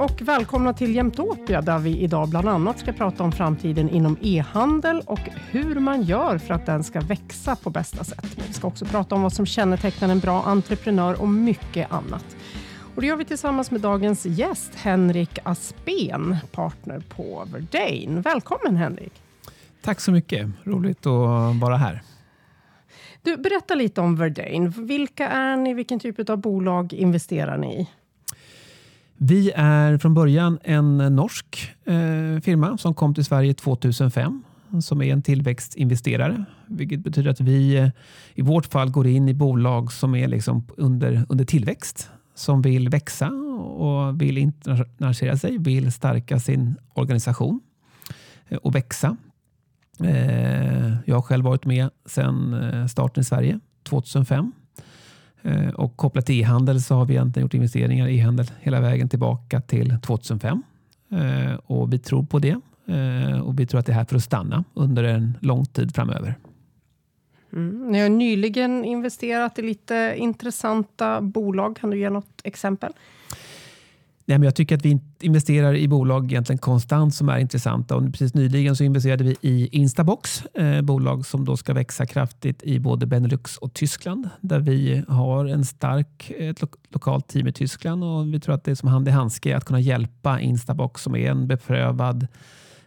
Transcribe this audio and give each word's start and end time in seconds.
Och 0.00 0.22
välkomna 0.22 0.72
till 0.72 0.94
Jämtopia 0.94 1.60
där 1.60 1.78
vi 1.78 1.98
idag 1.98 2.28
bland 2.28 2.48
annat 2.48 2.78
ska 2.78 2.92
prata 2.92 3.24
om 3.24 3.32
framtiden 3.32 3.88
inom 3.88 4.16
e-handel 4.22 5.02
och 5.06 5.20
hur 5.50 5.74
man 5.74 6.02
gör 6.02 6.38
för 6.38 6.54
att 6.54 6.66
den 6.66 6.84
ska 6.84 7.00
växa 7.00 7.56
på 7.56 7.70
bästa 7.70 8.04
sätt. 8.04 8.26
Vi 8.48 8.52
ska 8.52 8.68
också 8.68 8.84
prata 8.84 9.14
om 9.14 9.22
vad 9.22 9.32
som 9.32 9.46
kännetecknar 9.46 10.08
en 10.08 10.20
bra 10.20 10.42
entreprenör 10.42 11.20
och 11.20 11.28
mycket 11.28 11.92
annat. 11.92 12.36
Och 12.94 13.00
det 13.00 13.06
gör 13.06 13.16
vi 13.16 13.24
tillsammans 13.24 13.70
med 13.70 13.80
dagens 13.80 14.26
gäst 14.26 14.74
Henrik 14.74 15.38
Aspen, 15.42 16.36
partner 16.52 17.02
på 17.16 17.46
Verdane. 17.52 18.20
Välkommen 18.20 18.76
Henrik! 18.76 19.12
Tack 19.82 20.00
så 20.00 20.12
mycket, 20.12 20.48
roligt 20.64 21.06
att 21.06 21.60
vara 21.60 21.76
här. 21.76 22.02
Du, 23.22 23.36
berätta 23.36 23.74
lite 23.74 24.00
om 24.00 24.16
Verdane. 24.16 24.72
Vilka 24.76 25.28
är 25.28 25.56
ni? 25.56 25.74
Vilken 25.74 26.00
typ 26.00 26.30
av 26.30 26.36
bolag 26.36 26.92
investerar 26.92 27.58
ni 27.58 27.80
i? 27.80 27.88
Vi 29.22 29.52
är 29.56 29.98
från 29.98 30.14
början 30.14 30.58
en 30.62 30.96
norsk 30.96 31.70
eh, 31.84 32.40
firma 32.42 32.78
som 32.78 32.94
kom 32.94 33.14
till 33.14 33.24
Sverige 33.24 33.54
2005 33.54 34.42
som 34.82 35.02
är 35.02 35.12
en 35.12 35.22
tillväxtinvesterare. 35.22 36.44
Vilket 36.66 37.00
betyder 37.00 37.30
att 37.30 37.40
vi 37.40 37.76
eh, 37.76 37.88
i 38.34 38.42
vårt 38.42 38.66
fall 38.66 38.90
går 38.90 39.06
in 39.06 39.28
i 39.28 39.34
bolag 39.34 39.92
som 39.92 40.14
är 40.14 40.28
liksom 40.28 40.66
under, 40.76 41.26
under 41.28 41.44
tillväxt. 41.44 42.10
Som 42.34 42.62
vill 42.62 42.88
växa 42.88 43.28
och 43.28 44.22
vill 44.22 44.38
internationalisera 44.38 45.36
sig, 45.36 45.58
vill 45.58 45.92
stärka 45.92 46.40
sin 46.40 46.76
organisation 46.94 47.60
eh, 48.48 48.58
och 48.58 48.74
växa. 48.74 49.16
Eh, 50.04 50.94
jag 51.04 51.14
har 51.14 51.22
själv 51.22 51.44
varit 51.44 51.64
med 51.64 51.90
sedan 52.06 52.88
starten 52.88 53.20
i 53.20 53.24
Sverige 53.24 53.60
2005 53.82 54.52
Eh, 55.42 55.68
och 55.68 55.96
kopplat 55.96 56.26
till 56.26 56.40
e-handel 56.40 56.82
så 56.82 56.94
har 56.94 57.04
vi 57.04 57.14
egentligen 57.14 57.44
gjort 57.44 57.54
investeringar 57.54 58.08
i 58.08 58.18
e-handel 58.18 58.46
hela 58.60 58.80
vägen 58.80 59.08
tillbaka 59.08 59.60
till 59.60 59.98
2005. 60.02 60.62
Eh, 61.10 61.54
och 61.66 61.92
vi 61.92 61.98
tror 61.98 62.22
på 62.22 62.38
det 62.38 62.60
eh, 62.86 63.40
och 63.40 63.60
vi 63.60 63.66
tror 63.66 63.80
att 63.80 63.86
det 63.86 63.92
är 63.92 63.96
här 63.96 64.04
för 64.04 64.16
att 64.16 64.22
stanna 64.22 64.64
under 64.74 65.04
en 65.04 65.38
lång 65.40 65.66
tid 65.66 65.94
framöver. 65.94 66.34
Mm. 67.52 67.88
Ni 67.92 68.00
har 68.00 68.08
nyligen 68.08 68.84
investerat 68.84 69.58
i 69.58 69.62
lite 69.62 70.14
intressanta 70.16 71.20
bolag. 71.20 71.76
Kan 71.76 71.90
du 71.90 71.98
ge 71.98 72.10
något 72.10 72.40
exempel? 72.44 72.92
Nej, 74.30 74.38
men 74.38 74.44
jag 74.44 74.54
tycker 74.54 74.76
att 74.76 74.84
vi 74.84 75.00
investerar 75.20 75.74
i 75.76 75.88
bolag 75.88 76.32
egentligen 76.32 76.58
konstant 76.58 77.14
som 77.14 77.28
är 77.28 77.38
intressanta. 77.38 77.96
Och 77.96 78.02
precis 78.02 78.34
nyligen 78.34 78.76
så 78.76 78.84
investerade 78.84 79.24
vi 79.24 79.36
i 79.40 79.68
Instabox, 79.72 80.46
eh, 80.46 80.82
bolag 80.82 81.26
som 81.26 81.44
då 81.44 81.56
ska 81.56 81.74
växa 81.74 82.06
kraftigt 82.06 82.62
i 82.62 82.78
både 82.80 83.06
Benelux 83.06 83.56
och 83.56 83.74
Tyskland, 83.74 84.28
där 84.40 84.60
vi 84.60 85.04
har 85.08 85.46
en 85.46 85.64
stark, 85.64 86.30
ett 86.38 86.62
lo 86.62 86.68
lokalt 86.88 87.28
team 87.28 87.46
i 87.46 87.52
Tyskland 87.52 88.04
och 88.04 88.34
vi 88.34 88.40
tror 88.40 88.54
att 88.54 88.64
det 88.64 88.70
är 88.70 88.74
som 88.74 88.88
hand 88.88 89.08
i 89.08 89.10
handske 89.10 89.56
att 89.56 89.64
kunna 89.64 89.80
hjälpa 89.80 90.40
Instabox 90.40 91.02
som 91.02 91.14
är 91.14 91.30
en 91.30 91.46
beprövad 91.46 92.26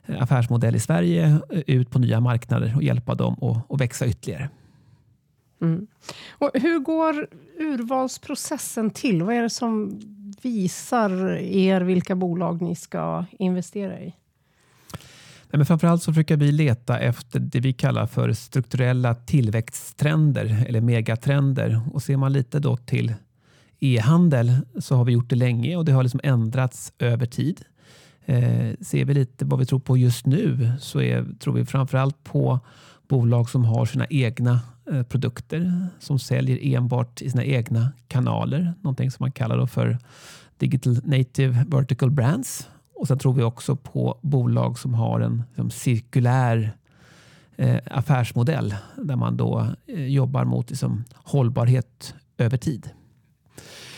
eh, 0.05 0.23
affärsmodell 0.23 0.75
i 0.75 0.79
Sverige 0.79 1.37
eh, 1.49 1.61
ut 1.67 1.89
på 1.89 1.99
nya 1.99 2.19
marknader 2.19 2.73
och 2.75 2.83
hjälpa 2.83 3.15
dem 3.15 3.33
att, 3.41 3.71
att 3.71 3.81
växa 3.81 4.07
ytterligare. 4.07 4.49
Mm. 5.61 5.87
Och 6.31 6.49
hur 6.53 6.79
går 6.79 7.27
urvalsprocessen 7.59 8.89
till? 8.89 9.23
Vad 9.23 9.35
är 9.35 9.41
det 9.41 9.49
som 9.49 9.99
visar 10.43 11.11
er 11.37 11.81
vilka 11.81 12.15
bolag 12.15 12.61
ni 12.61 12.75
ska 12.75 13.25
investera 13.39 13.99
i? 13.99 14.13
Nej, 15.53 15.57
men 15.57 15.65
framförallt 15.65 16.03
så 16.03 16.13
försöker 16.13 16.37
vi 16.37 16.51
leta 16.51 16.99
efter 16.99 17.39
det 17.39 17.59
vi 17.59 17.73
kallar 17.73 18.07
för 18.07 18.33
strukturella 18.33 19.15
tillväxttrender 19.15 20.65
eller 20.67 20.81
megatrender. 20.81 21.81
Och 21.93 22.03
ser 22.03 22.17
man 22.17 22.33
lite 22.33 22.59
då 22.59 22.77
till 22.77 23.13
e-handel 23.79 24.53
så 24.79 24.95
har 24.95 25.05
vi 25.05 25.11
gjort 25.11 25.29
det 25.29 25.35
länge 25.35 25.75
och 25.75 25.85
det 25.85 25.91
har 25.91 26.03
liksom 26.03 26.19
ändrats 26.23 26.93
över 26.99 27.25
tid. 27.25 27.61
Eh, 28.25 28.71
ser 28.81 29.05
vi 29.05 29.13
lite 29.13 29.45
vad 29.45 29.59
vi 29.59 29.65
tror 29.65 29.79
på 29.79 29.97
just 29.97 30.25
nu 30.25 30.71
så 30.79 31.01
är, 31.01 31.25
tror 31.39 31.53
vi 31.53 31.65
framförallt 31.65 32.23
på 32.23 32.59
bolag 33.07 33.49
som 33.49 33.65
har 33.65 33.85
sina 33.85 34.05
egna 34.09 34.59
Eh, 34.91 35.03
produkter 35.03 35.87
som 35.99 36.19
säljer 36.19 36.75
enbart 36.75 37.21
i 37.21 37.29
sina 37.29 37.43
egna 37.43 37.91
kanaler. 38.07 38.73
Någonting 38.81 39.11
som 39.11 39.23
man 39.23 39.31
kallar 39.31 39.65
för 39.65 39.97
Digital 40.57 40.97
Native 41.03 41.65
Vertical 41.67 42.11
Brands. 42.11 42.69
Och 42.95 43.07
Sen 43.07 43.19
tror 43.19 43.33
vi 43.33 43.43
också 43.43 43.75
på 43.75 44.19
bolag 44.21 44.79
som 44.79 44.93
har 44.93 45.19
en 45.19 45.43
liksom, 45.49 45.71
cirkulär 45.71 46.77
eh, 47.57 47.77
affärsmodell 47.85 48.75
där 48.95 49.15
man 49.15 49.37
då 49.37 49.67
eh, 49.87 50.05
jobbar 50.05 50.45
mot 50.45 50.69
liksom, 50.69 51.03
hållbarhet 51.13 52.15
över 52.37 52.57
tid. 52.57 52.89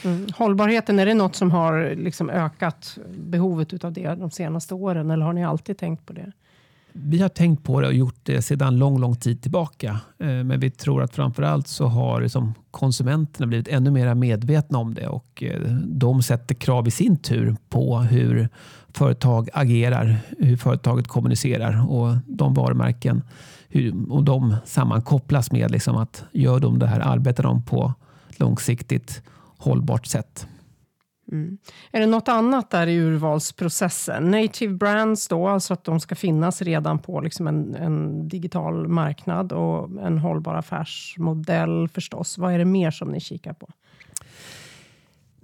Mm. 0.04 0.28
Hållbarheten, 0.36 1.00
är 1.00 1.06
det 1.06 1.14
något 1.14 1.36
som 1.36 1.52
har 1.52 1.96
liksom 1.96 2.30
ökat 2.30 2.98
behovet 3.18 3.84
av 3.84 3.94
det 3.94 4.16
de 4.16 4.32
senaste 4.32 4.74
åren 4.74 5.12
eller 5.12 5.26
har 5.26 5.34
ni 5.34 5.46
alltid 5.46 5.78
tänkt 5.78 6.06
på 6.06 6.14
det? 6.14 6.32
Vi 6.98 7.22
har 7.22 7.30
tänkt 7.30 7.64
på 7.64 7.82
det 7.82 7.88
och 7.88 7.94
gjort 7.94 8.20
det 8.24 8.42
sedan 8.42 8.78
lång, 8.78 9.00
lång 9.00 9.16
tid 9.16 9.42
tillbaka. 9.42 10.00
Eh, 10.20 10.28
men 10.28 10.60
vi 10.60 10.72
tror 10.72 11.04
att 11.04 11.16
framförallt 11.16 11.68
så 11.68 11.86
har 11.86 12.22
liksom 12.22 12.54
konsumenterna 12.72 13.48
blivit 13.48 13.68
ännu 13.68 13.92
mer 13.92 14.16
medvetna 14.16 14.78
om 14.78 14.94
det 14.94 15.08
och 15.08 15.44
eh, 15.44 15.62
de 15.84 16.24
sätter 16.24 16.56
krav 16.56 16.88
i 16.88 16.92
sin 16.92 17.18
tur 17.18 17.56
på 17.70 17.98
hur 17.98 18.50
företag 18.94 19.50
agerar, 19.54 20.18
hur 20.40 20.58
företaget 20.58 21.08
kommunicerar 21.08 21.92
och 21.92 22.16
de 22.28 22.54
varumärken 22.54 23.22
hur, 23.70 24.12
och 24.12 24.24
de 24.24 24.56
sammankopplas 24.66 25.52
med 25.52 25.72
liksom 25.72 25.96
att 25.96 26.24
gör 26.32 26.60
de 26.60 26.80
det 26.80 26.88
här, 26.88 27.00
arbetar 27.00 27.44
de 27.44 27.64
på 27.64 27.94
långsiktigt 28.38 29.22
hållbart 29.58 30.06
sätt. 30.06 30.48
Mm. 31.32 31.58
Är 31.92 32.00
det 32.00 32.06
något 32.06 32.28
annat 32.28 32.70
där 32.70 32.88
i 32.88 32.96
urvalsprocessen? 32.96 34.32
Native 34.32 34.74
brands 34.74 35.28
då, 35.28 35.48
alltså 35.48 35.74
att 35.74 35.84
de 35.84 36.00
ska 36.00 36.16
finnas 36.16 36.62
redan 36.62 37.00
på 37.00 37.22
liksom 37.22 37.48
en, 37.48 37.76
en, 37.76 38.28
digital 38.28 38.88
marknad 38.88 39.52
och 39.52 40.02
en 40.02 40.18
hållbar 40.18 40.56
affärsmodell 40.56 41.88
förstås. 41.94 42.38
Vad 42.38 42.54
är 42.54 42.58
det 42.58 42.66
mer 42.66 42.92
som 42.92 43.10
ni 43.10 43.20
kikar 43.20 43.54
på? 43.54 43.68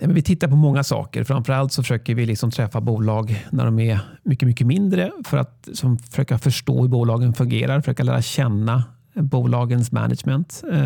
vi 0.03 0.21
tittar 0.21 0.47
på 0.47 0.55
många 0.55 0.83
saker. 0.83 1.23
Framförallt 1.23 1.73
så 1.73 1.83
försöker 1.83 2.15
vi 2.15 2.25
liksom 2.25 2.51
träffa 2.51 2.81
bolag 2.81 3.45
när 3.51 3.65
de 3.65 3.79
är 3.79 3.99
mycket, 4.23 4.47
mycket 4.47 4.67
mindre 4.67 5.11
för 5.25 5.37
att 5.37 5.69
som, 5.73 5.99
försöka 5.99 6.37
förstå 6.37 6.81
hur 6.81 6.87
bolagen 6.87 7.33
fungerar, 7.33 7.81
försöka 7.81 8.03
lära 8.03 8.21
känna 8.21 8.83
bolagens 9.13 9.91
management. 9.91 10.63
Eh, 10.71 10.79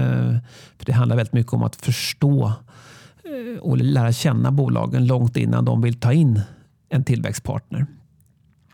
för 0.78 0.86
Det 0.86 0.92
handlar 0.92 1.16
väldigt 1.16 1.34
mycket 1.34 1.54
om 1.54 1.64
att 1.64 1.76
förstå 1.76 2.46
Eh, 2.48 2.95
Eh, 3.36 3.60
och 3.60 3.78
lära 3.78 4.12
känna 4.12 4.52
bolagen 4.52 5.08
långt 5.08 5.38
innan 5.38 5.66
de 5.66 5.82
vill 5.82 6.00
ta 6.00 6.14
in 6.14 6.42
en 6.90 7.04
tillväxtpartner. 7.04 7.86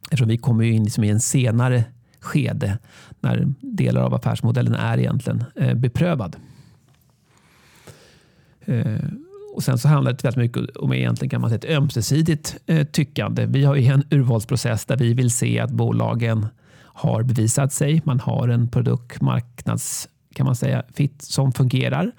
Eftersom 0.03 0.27
vi 0.27 0.38
kommer 0.38 0.63
in 0.63 0.83
liksom 0.83 1.03
i 1.03 1.09
en 1.09 1.19
senare 1.19 1.83
skede 2.19 2.77
när 3.19 3.53
delar 3.61 4.01
av 4.01 4.13
affärsmodellen 4.13 4.75
är 4.75 4.97
egentligen 4.97 5.44
eh, 5.55 5.73
beprövad. 5.73 6.35
Eh, 8.66 8.95
och 9.56 9.63
Sen 9.63 9.77
så 9.77 9.88
handlar 9.88 10.12
det 10.12 10.24
väldigt 10.24 10.38
mycket 10.57 10.77
om 10.77 10.94
egentligen 10.94 11.30
kan 11.30 11.41
man 11.41 11.50
säga 11.50 11.57
ett 11.57 11.77
ömsesidigt 11.77 12.57
tyckande. 12.91 13.45
Vi 13.45 13.63
har 13.63 13.75
en 13.75 14.03
urvalsprocess 14.09 14.86
där 14.86 14.97
vi 14.97 15.13
vill 15.13 15.31
se 15.31 15.59
att 15.59 15.71
bolagen 15.71 16.47
har 16.77 17.24
bevisat 17.24 17.74
sig. 17.74 18.01
Man 18.06 18.19
har 18.19 18.47
en 18.47 18.68
produkt, 18.68 19.21
marknads 19.21 20.09
kan 20.33 20.45
man 20.45 20.56
säga, 20.56 20.83
fit 20.94 21.21
som 21.21 21.51
fungerar 21.51 22.12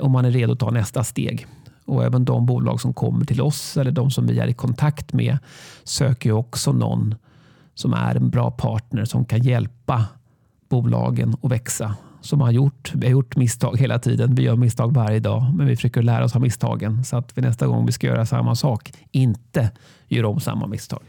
och 0.00 0.10
man 0.10 0.24
är 0.24 0.30
redo 0.30 0.52
att 0.52 0.58
ta 0.58 0.70
nästa 0.70 1.04
steg. 1.04 1.46
Och 1.84 2.04
även 2.04 2.24
de 2.24 2.46
bolag 2.46 2.80
som 2.80 2.94
kommer 2.94 3.24
till 3.24 3.40
oss 3.40 3.76
eller 3.76 3.90
de 3.90 4.10
som 4.10 4.26
vi 4.26 4.38
är 4.38 4.46
i 4.46 4.54
kontakt 4.54 5.12
med 5.12 5.38
söker 5.84 6.32
också 6.32 6.72
någon 6.72 7.14
som 7.74 7.92
är 7.92 8.14
en 8.14 8.30
bra 8.30 8.50
partner 8.50 9.04
som 9.04 9.24
kan 9.24 9.42
hjälpa 9.42 10.06
bolagen 10.68 11.36
att 11.42 11.50
växa. 11.50 11.96
Som 12.20 12.40
har 12.40 12.50
gjort, 12.50 12.92
vi 12.94 13.06
har 13.06 13.12
gjort 13.12 13.36
misstag 13.36 13.78
hela 13.78 13.98
tiden. 13.98 14.34
Vi 14.34 14.42
gör 14.42 14.56
misstag 14.56 14.94
varje 14.94 15.20
dag, 15.20 15.54
men 15.54 15.66
vi 15.66 15.76
försöker 15.76 16.02
lära 16.02 16.24
oss 16.24 16.34
av 16.34 16.40
misstagen 16.40 17.04
så 17.04 17.16
att 17.16 17.38
vi 17.38 17.42
nästa 17.42 17.66
gång 17.66 17.86
vi 17.86 17.92
ska 17.92 18.06
göra 18.06 18.26
samma 18.26 18.54
sak 18.54 18.92
inte 19.10 19.70
gör 20.08 20.24
om 20.24 20.40
samma 20.40 20.66
misstag. 20.66 21.02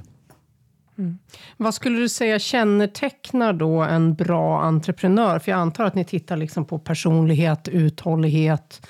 Mm. 0.97 1.17
Vad 1.57 1.73
skulle 1.73 1.99
du 1.99 2.09
säga 2.09 2.39
kännetecknar 2.39 3.53
då 3.53 3.81
en 3.81 4.15
bra 4.15 4.61
entreprenör? 4.61 5.39
För 5.39 5.51
jag 5.51 5.59
antar 5.59 5.85
att 5.85 5.95
ni 5.95 6.05
tittar 6.05 6.37
liksom 6.37 6.65
på 6.65 6.79
personlighet, 6.79 7.67
uthållighet, 7.67 8.87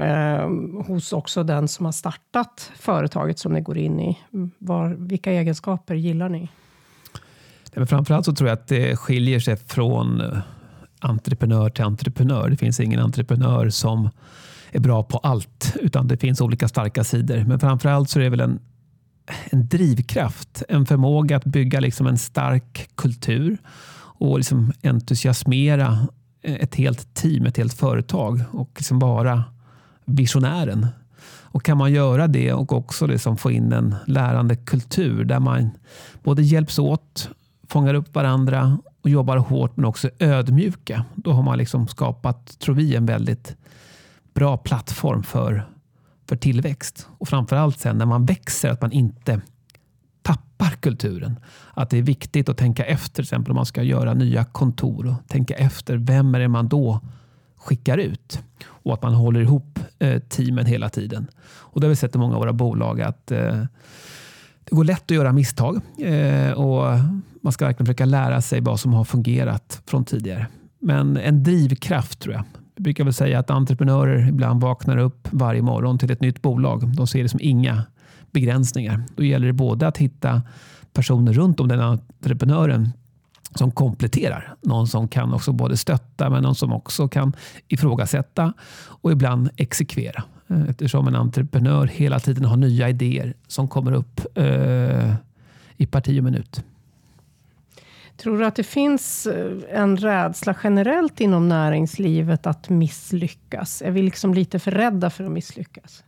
eh, 0.00 0.48
hos 0.86 1.12
också 1.12 1.42
den 1.42 1.68
som 1.68 1.84
har 1.84 1.92
startat 1.92 2.72
företaget 2.76 3.38
som 3.38 3.52
ni 3.52 3.60
går 3.60 3.78
in 3.78 4.00
i. 4.00 4.18
Var, 4.58 4.88
vilka 4.88 5.32
egenskaper 5.32 5.94
gillar 5.94 6.28
ni? 6.28 6.48
Men 7.74 7.86
framförallt 7.86 8.24
så 8.24 8.34
tror 8.34 8.48
jag 8.48 8.58
att 8.58 8.68
det 8.68 8.96
skiljer 8.96 9.40
sig 9.40 9.56
från 9.56 10.20
eh, 10.20 10.38
entreprenör 11.00 11.70
till 11.70 11.84
entreprenör. 11.84 12.50
Det 12.50 12.56
finns 12.56 12.80
ingen 12.80 13.00
entreprenör 13.00 13.70
som 13.70 14.10
är 14.70 14.80
bra 14.80 15.02
på 15.02 15.18
allt, 15.18 15.76
utan 15.80 16.08
det 16.08 16.16
finns 16.16 16.40
olika 16.40 16.68
starka 16.68 17.04
sidor. 17.04 17.44
Men 17.44 17.60
framförallt 17.60 18.10
så 18.10 18.18
är 18.18 18.24
det 18.24 18.30
väl 18.30 18.40
en, 18.40 18.58
en 19.50 19.68
drivkraft, 19.68 20.62
en 20.68 20.86
förmåga 20.86 21.36
att 21.36 21.44
bygga 21.44 21.80
liksom 21.80 22.06
en 22.06 22.18
stark 22.18 22.90
kultur 22.94 23.58
och 24.18 24.38
liksom 24.38 24.72
entusiasmera 24.82 25.98
eh, 26.42 26.54
ett 26.54 26.74
helt 26.74 27.14
team, 27.14 27.46
ett 27.46 27.56
helt 27.56 27.74
företag 27.74 28.40
och 28.52 28.70
liksom 28.76 28.98
vara 28.98 29.44
visionären. 30.06 30.86
Och 31.56 31.62
Kan 31.62 31.78
man 31.78 31.92
göra 31.92 32.26
det 32.26 32.52
och 32.52 32.72
också 32.72 33.06
liksom 33.06 33.36
få 33.36 33.50
in 33.50 33.72
en 33.72 33.94
lärande 34.06 34.56
kultur 34.56 35.24
där 35.24 35.40
man 35.40 35.70
både 36.22 36.42
hjälps 36.42 36.78
åt, 36.78 37.30
fångar 37.68 37.94
upp 37.94 38.14
varandra 38.14 38.78
och 39.02 39.10
jobbar 39.10 39.36
hårt 39.36 39.76
men 39.76 39.84
också 39.84 40.10
ödmjuka. 40.18 41.04
Då 41.14 41.32
har 41.32 41.42
man 41.42 41.58
liksom 41.58 41.88
skapat, 41.88 42.58
tror 42.58 42.74
vi, 42.74 42.96
en 42.96 43.06
väldigt 43.06 43.56
bra 44.34 44.56
plattform 44.56 45.22
för, 45.22 45.68
för 46.28 46.36
tillväxt. 46.36 47.08
Och 47.18 47.28
framförallt 47.28 47.78
sen 47.78 47.98
när 47.98 48.06
man 48.06 48.26
växer, 48.26 48.70
att 48.70 48.80
man 48.82 48.92
inte 48.92 49.40
tappar 50.22 50.70
kulturen. 50.80 51.40
Att 51.74 51.90
det 51.90 51.98
är 51.98 52.02
viktigt 52.02 52.48
att 52.48 52.56
tänka 52.56 52.84
efter, 52.84 53.14
till 53.14 53.22
exempel 53.22 53.50
om 53.50 53.56
man 53.56 53.66
ska 53.66 53.82
göra 53.82 54.14
nya 54.14 54.44
kontor. 54.44 55.06
och 55.06 55.28
Tänka 55.28 55.54
efter, 55.54 55.96
vem 55.96 56.34
är 56.34 56.40
det 56.40 56.48
man 56.48 56.68
då 56.68 57.00
skickar 57.56 57.98
ut? 57.98 58.42
Och 58.86 58.94
att 58.94 59.02
man 59.02 59.14
håller 59.14 59.40
ihop 59.40 59.78
eh, 59.98 60.18
teamen 60.18 60.66
hela 60.66 60.88
tiden. 60.88 61.26
Och 61.46 61.80
det 61.80 61.86
har 61.86 61.88
vi 61.88 61.96
sett 61.96 62.14
i 62.14 62.18
många 62.18 62.34
av 62.34 62.40
våra 62.40 62.52
bolag 62.52 63.00
att 63.00 63.30
eh, 63.30 63.64
det 64.64 64.70
går 64.70 64.84
lätt 64.84 65.02
att 65.02 65.16
göra 65.16 65.32
misstag. 65.32 65.80
Eh, 65.98 66.52
och 66.52 66.98
Man 67.40 67.52
ska 67.52 67.64
verkligen 67.64 67.86
försöka 67.86 68.04
lära 68.04 68.42
sig 68.42 68.60
vad 68.60 68.80
som 68.80 68.92
har 68.92 69.04
fungerat 69.04 69.82
från 69.86 70.04
tidigare. 70.04 70.46
Men 70.78 71.16
en 71.16 71.42
drivkraft 71.42 72.20
tror 72.20 72.34
jag. 72.34 72.44
Jag 72.74 72.82
brukar 72.82 73.04
väl 73.04 73.12
säga 73.12 73.38
att 73.38 73.50
entreprenörer 73.50 74.28
ibland 74.28 74.60
vaknar 74.60 74.96
upp 74.96 75.28
varje 75.30 75.62
morgon 75.62 75.98
till 75.98 76.10
ett 76.10 76.20
nytt 76.20 76.42
bolag. 76.42 76.96
De 76.96 77.06
ser 77.06 77.22
det 77.22 77.28
som 77.28 77.40
inga 77.42 77.82
begränsningar. 78.30 79.04
Då 79.16 79.24
gäller 79.24 79.46
det 79.46 79.52
både 79.52 79.86
att 79.86 79.98
hitta 79.98 80.42
personer 80.92 81.32
runt 81.32 81.60
om 81.60 81.68
den 81.68 81.80
entreprenören 81.80 82.92
som 83.56 83.70
kompletterar. 83.70 84.54
Någon 84.60 84.88
som 84.88 85.08
kan 85.08 85.34
också 85.34 85.52
både 85.52 85.76
stötta 85.76 86.30
men 86.30 86.42
någon 86.42 86.54
som 86.54 86.72
också 86.72 87.08
kan 87.08 87.32
ifrågasätta 87.68 88.52
och 88.86 89.12
ibland 89.12 89.50
exekvera. 89.56 90.24
Eh, 90.48 90.62
eftersom 90.68 91.08
en 91.08 91.16
entreprenör 91.16 91.86
hela 91.86 92.20
tiden 92.20 92.44
har 92.44 92.56
nya 92.56 92.88
idéer 92.88 93.34
som 93.46 93.68
kommer 93.68 93.92
upp 93.92 94.20
eh, 94.34 95.14
i 95.76 95.86
parti 95.86 96.20
och 96.20 96.24
minut. 96.24 96.64
Tror 98.16 98.38
du 98.38 98.46
att 98.46 98.56
det 98.56 98.64
finns 98.64 99.26
eh, 99.26 99.52
en 99.70 99.96
rädsla 99.96 100.56
generellt 100.62 101.20
inom 101.20 101.48
näringslivet 101.48 102.46
att 102.46 102.68
misslyckas? 102.68 103.82
Är 103.82 103.90
vi 103.90 104.02
liksom 104.02 104.34
lite 104.34 104.58
för 104.58 104.70
rädda 104.70 105.10
för 105.10 105.24
att 105.24 105.30
misslyckas? 105.30 106.04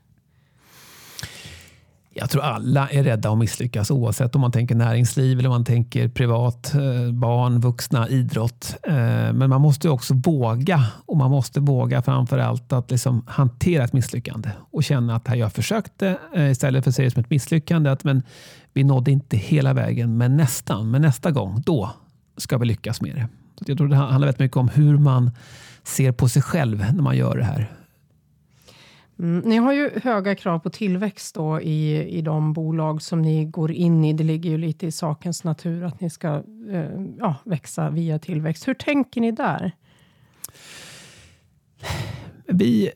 Jag 2.20 2.30
tror 2.30 2.42
alla 2.42 2.88
är 2.88 3.02
rädda 3.02 3.30
att 3.30 3.38
misslyckas 3.38 3.90
oavsett 3.90 4.34
om 4.34 4.40
man 4.40 4.52
tänker 4.52 4.74
näringsliv 4.74 5.38
eller 5.38 5.48
om 5.48 5.52
man 5.52 5.64
tänker 5.64 6.08
privat, 6.08 6.74
eh, 6.74 7.12
barn, 7.12 7.60
vuxna, 7.60 8.08
idrott. 8.08 8.76
Eh, 8.82 8.92
men 9.32 9.50
man 9.50 9.60
måste 9.60 9.88
också 9.88 10.14
våga 10.14 10.86
och 11.06 11.16
man 11.16 11.30
måste 11.30 11.60
våga 11.60 12.02
framför 12.02 12.38
allt 12.38 12.72
att 12.72 12.90
liksom 12.90 13.24
hantera 13.26 13.84
ett 13.84 13.92
misslyckande 13.92 14.50
och 14.70 14.84
känna 14.84 15.16
att 15.16 15.38
jag 15.38 15.52
försökte 15.52 16.18
eh, 16.34 16.50
istället 16.50 16.84
för 16.84 16.90
att 16.90 16.94
se 16.94 17.02
det 17.02 17.10
som 17.10 17.20
ett 17.20 17.30
misslyckande. 17.30 17.90
Att, 17.90 18.04
men 18.04 18.22
vi 18.72 18.84
nådde 18.84 19.10
inte 19.10 19.36
hela 19.36 19.72
vägen, 19.72 20.16
men 20.16 20.36
nästan. 20.36 20.90
Men 20.90 21.02
nästa 21.02 21.30
gång, 21.30 21.62
då 21.66 21.90
ska 22.36 22.58
vi 22.58 22.66
lyckas 22.66 23.00
med 23.00 23.14
det. 23.14 23.28
Jag 23.66 23.78
tror 23.78 23.88
det 23.88 23.96
handlar 23.96 24.18
väldigt 24.18 24.38
mycket 24.38 24.56
om 24.56 24.68
hur 24.68 24.98
man 24.98 25.30
ser 25.82 26.12
på 26.12 26.28
sig 26.28 26.42
själv 26.42 26.78
när 26.92 27.02
man 27.02 27.16
gör 27.16 27.36
det 27.36 27.44
här. 27.44 27.70
Mm, 29.18 29.38
ni 29.38 29.56
har 29.56 29.72
ju 29.72 29.90
höga 30.02 30.34
krav 30.34 30.58
på 30.58 30.70
tillväxt 30.70 31.34
då 31.34 31.60
i, 31.60 32.08
i 32.18 32.22
de 32.22 32.52
bolag 32.52 33.02
som 33.02 33.22
ni 33.22 33.44
går 33.44 33.72
in 33.72 34.04
i. 34.04 34.12
Det 34.12 34.24
ligger 34.24 34.50
ju 34.50 34.58
lite 34.58 34.86
i 34.86 34.92
sakens 34.92 35.44
natur 35.44 35.84
att 35.84 36.00
ni 36.00 36.10
ska 36.10 36.42
eh, 36.70 37.00
ja, 37.18 37.34
växa 37.44 37.90
via 37.90 38.18
tillväxt. 38.18 38.68
Hur 38.68 38.74
tänker 38.74 39.20
ni 39.20 39.32
där? 39.32 39.72
Vi 42.46 42.90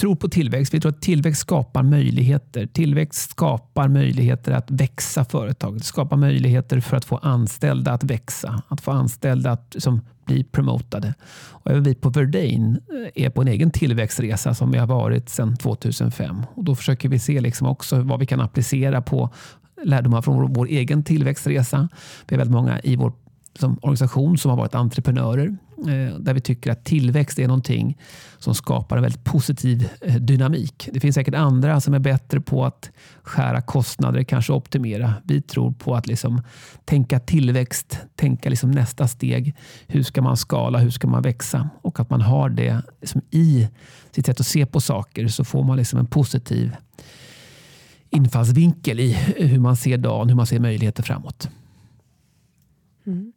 tror 0.00 0.14
på 0.14 0.28
tillväxt. 0.28 0.74
Vi 0.74 0.80
tror 0.80 0.92
att 0.92 1.02
tillväxt 1.02 1.40
skapar 1.40 1.82
möjligheter. 1.82 2.66
Tillväxt 2.66 3.30
skapar 3.30 3.88
möjligheter 3.88 4.52
att 4.52 4.70
växa 4.70 5.24
företaget. 5.24 5.84
skapar 5.84 6.16
möjligheter 6.16 6.80
för 6.80 6.96
att 6.96 7.04
få 7.04 7.16
anställda 7.16 7.92
att 7.92 8.04
växa. 8.04 8.62
Att 8.68 8.80
få 8.80 8.90
anställda 8.90 9.50
att 9.50 9.70
liksom, 9.74 10.00
bli 10.24 10.44
promotade. 10.44 11.14
Och 11.32 11.70
även 11.70 11.82
vi 11.82 11.94
på 11.94 12.10
Verdane 12.10 12.80
eh, 13.14 13.24
är 13.24 13.30
på 13.30 13.42
en 13.42 13.48
egen 13.48 13.70
tillväxtresa 13.70 14.54
som 14.54 14.70
vi 14.70 14.78
har 14.78 14.86
varit 14.86 15.28
sedan 15.28 15.56
2005. 15.56 16.42
Och 16.54 16.64
då 16.64 16.74
försöker 16.74 17.08
vi 17.08 17.18
se 17.18 17.40
liksom 17.40 17.66
också 17.66 18.00
vad 18.00 18.20
vi 18.20 18.26
kan 18.26 18.40
applicera 18.40 19.02
på 19.02 19.30
lärdomar 19.82 20.22
från 20.22 20.52
vår 20.52 20.66
egen 20.66 21.04
tillväxtresa. 21.04 21.88
Vi 22.28 22.36
har 22.36 22.38
väldigt 22.38 22.56
många 22.56 22.80
i 22.80 22.96
vår 22.96 23.12
som 23.58 23.78
organisation 23.82 24.38
som 24.38 24.50
har 24.50 24.58
varit 24.58 24.74
entreprenörer. 24.74 25.56
Eh, 25.88 26.18
där 26.18 26.34
vi 26.34 26.40
tycker 26.40 26.72
att 26.72 26.84
tillväxt 26.84 27.38
är 27.38 27.46
någonting 27.46 27.98
som 28.38 28.54
skapar 28.54 28.96
en 28.96 29.02
väldigt 29.02 29.24
positiv 29.24 29.88
eh, 30.00 30.14
dynamik. 30.14 30.88
Det 30.92 31.00
finns 31.00 31.14
säkert 31.14 31.34
andra 31.34 31.80
som 31.80 31.94
är 31.94 31.98
bättre 31.98 32.40
på 32.40 32.64
att 32.64 32.90
skära 33.22 33.60
kostnader, 33.60 34.22
kanske 34.22 34.52
optimera. 34.52 35.14
Vi 35.24 35.42
tror 35.42 35.72
på 35.72 35.94
att 35.94 36.06
liksom 36.06 36.42
tänka 36.84 37.20
tillväxt, 37.20 37.98
tänka 38.16 38.50
liksom 38.50 38.70
nästa 38.70 39.08
steg. 39.08 39.56
Hur 39.86 40.02
ska 40.02 40.22
man 40.22 40.36
skala? 40.36 40.78
Hur 40.78 40.90
ska 40.90 41.08
man 41.08 41.22
växa? 41.22 41.70
Och 41.82 42.00
att 42.00 42.10
man 42.10 42.20
har 42.20 42.48
det 42.48 42.82
liksom 43.00 43.22
i 43.30 43.68
sitt 44.10 44.26
sätt 44.26 44.40
att 44.40 44.46
se 44.46 44.66
på 44.66 44.80
saker 44.80 45.28
så 45.28 45.44
får 45.44 45.64
man 45.64 45.76
liksom 45.76 45.98
en 45.98 46.06
positiv 46.06 46.76
infallsvinkel 48.10 49.00
i 49.00 49.12
hur 49.36 49.58
man 49.58 49.76
ser 49.76 49.98
dagen, 49.98 50.28
hur 50.28 50.36
man 50.36 50.46
ser 50.46 50.60
möjligheter 50.60 51.02
framåt. 51.02 51.50
Mm. 53.06 53.32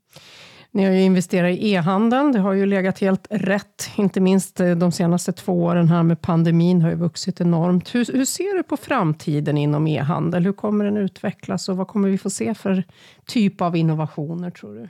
Ni 0.75 0.85
har 0.85 0.91
ju 0.91 1.01
investerat 1.01 1.51
i 1.51 1.73
e-handeln. 1.73 2.31
Det 2.31 2.39
har 2.39 2.53
ju 2.53 2.65
legat 2.65 2.99
helt 2.99 3.27
rätt. 3.29 3.89
Inte 3.95 4.19
minst 4.19 4.59
eh, 4.59 4.71
de 4.71 4.91
senaste 4.91 5.31
två 5.31 5.63
åren 5.63 5.89
här 5.89 6.03
med 6.03 6.21
pandemin 6.21 6.81
har 6.81 6.89
ju 6.89 6.95
vuxit 6.95 7.41
enormt. 7.41 7.95
Hur, 7.95 8.05
hur 8.13 8.25
ser 8.25 8.57
du 8.57 8.63
på 8.63 8.77
framtiden 8.77 9.57
inom 9.57 9.87
e-handel? 9.87 10.45
Hur 10.45 10.53
kommer 10.53 10.85
den 10.85 10.97
utvecklas 10.97 11.69
och 11.69 11.77
vad 11.77 11.87
kommer 11.87 12.09
vi 12.09 12.17
få 12.17 12.29
se 12.29 12.53
för 12.53 12.83
typ 13.25 13.61
av 13.61 13.75
innovationer 13.75 14.49
tror 14.49 14.75
du? 14.75 14.89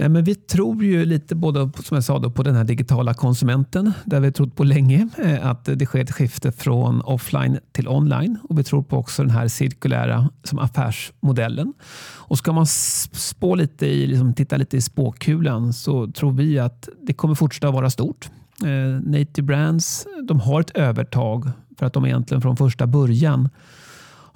Eh, 0.00 0.08
men 0.08 0.24
vi 0.24 0.34
tror 0.34 0.84
ju 0.84 1.04
lite 1.04 1.34
både 1.34 1.70
som 1.84 1.94
jag 1.94 2.04
sa 2.04 2.18
då, 2.18 2.30
på 2.30 2.42
den 2.42 2.54
här 2.54 2.64
digitala 2.64 3.14
konsumenten 3.14 3.92
där 4.04 4.20
vi 4.20 4.32
trott 4.32 4.56
på 4.56 4.64
länge 4.64 5.08
eh, 5.18 5.46
att 5.46 5.64
det 5.64 5.86
sker 5.86 6.00
ett 6.00 6.12
skifte 6.12 6.52
från 6.52 7.00
offline 7.00 7.58
till 7.72 7.88
online. 7.88 8.38
Och 8.48 8.58
Vi 8.58 8.64
tror 8.64 8.82
på 8.82 8.96
också 8.96 9.22
den 9.22 9.30
här 9.30 9.48
cirkulära 9.48 10.30
som 10.44 10.58
affärsmodellen. 10.58 11.74
Och 12.16 12.38
Ska 12.38 12.52
man 12.52 12.66
spå 12.66 13.54
lite 13.54 13.86
i, 13.86 14.06
liksom, 14.06 14.34
titta 14.34 14.56
lite 14.56 14.76
i 14.76 14.80
spåkulan 14.80 15.72
så 15.72 16.06
tror 16.06 16.32
vi 16.32 16.58
att 16.58 16.88
det 17.02 17.12
kommer 17.12 17.34
fortsätta 17.34 17.70
vara 17.70 17.90
stort. 17.90 18.30
Eh, 18.64 19.00
Native 19.10 19.42
Brands 19.42 20.06
de 20.28 20.40
har 20.40 20.60
ett 20.60 20.70
övertag 20.70 21.50
för 21.78 21.86
att 21.86 21.92
de 21.92 22.06
egentligen 22.06 22.42
från 22.42 22.56
första 22.56 22.86
början 22.86 23.48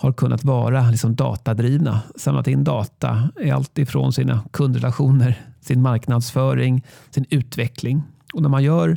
har 0.05 0.13
kunnat 0.13 0.45
vara 0.45 0.91
liksom 0.91 1.15
datadrivna. 1.15 2.01
Samlat 2.17 2.49
in 2.49 2.65
data 2.65 3.29
i 3.41 3.51
allt 3.51 3.79
ifrån 3.79 4.13
sina 4.13 4.45
kundrelationer, 4.51 5.41
sin 5.61 5.83
marknadsföring, 5.83 6.85
sin 7.11 7.25
utveckling. 7.31 8.03
Och 8.35 8.43
när 8.43 8.49
man 8.49 8.63
gör 8.63 8.97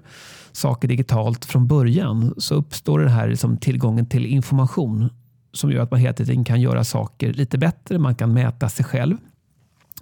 saker 0.52 0.88
digitalt 0.88 1.46
från 1.46 1.68
början 1.68 2.34
så 2.38 2.56
uppstår 2.56 3.00
den 3.00 3.10
här 3.10 3.28
liksom 3.28 3.58
tillgången 3.58 4.06
till 4.06 4.26
information 4.26 5.10
som 5.54 5.72
gör 5.72 5.84
att 5.84 5.92
man 5.92 6.00
hela 6.00 6.14
tiden 6.14 6.44
kan 6.44 6.62
göra 6.62 6.84
saker 6.84 7.34
lite 7.34 7.58
bättre. 7.58 8.00
Man 8.00 8.16
kan 8.16 8.34
mäta 8.34 8.70
sig 8.70 8.86
själv. 8.86 9.18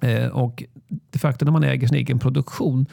Eh, 0.01 0.27
och 0.27 0.63
det 1.11 1.19
faktum 1.19 1.47
att 1.47 1.53
man 1.53 1.63
äger 1.63 1.87
sin 1.87 1.97
egen 1.97 2.19
produktion 2.19 2.85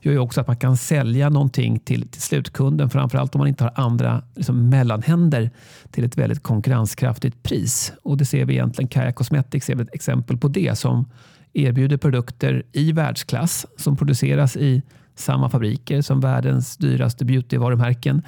gör 0.00 0.12
ju 0.12 0.18
också 0.18 0.40
att 0.40 0.46
man 0.46 0.56
kan 0.56 0.76
sälja 0.76 1.28
någonting 1.28 1.78
till, 1.78 2.08
till 2.08 2.22
slutkunden. 2.22 2.90
Framförallt 2.90 3.34
om 3.34 3.38
man 3.38 3.48
inte 3.48 3.64
har 3.64 3.72
andra 3.74 4.22
liksom, 4.34 4.68
mellanhänder 4.68 5.50
till 5.90 6.04
ett 6.04 6.18
väldigt 6.18 6.42
konkurrenskraftigt 6.42 7.42
pris. 7.42 7.92
Och 8.02 8.16
Det 8.16 8.24
ser 8.24 8.44
vi 8.44 8.52
egentligen. 8.52 8.88
Kaja 8.88 9.12
Cosmetics 9.12 9.70
är 9.70 9.82
ett 9.82 9.94
exempel 9.94 10.36
på 10.36 10.48
det 10.48 10.78
som 10.78 11.04
erbjuder 11.52 11.96
produkter 11.96 12.62
i 12.72 12.92
världsklass 12.92 13.66
som 13.76 13.96
produceras 13.96 14.56
i 14.56 14.82
samma 15.14 15.50
fabriker 15.50 16.02
som 16.02 16.20
världens 16.20 16.76
dyraste 16.76 17.24
beautyvarumärken. 17.24 18.22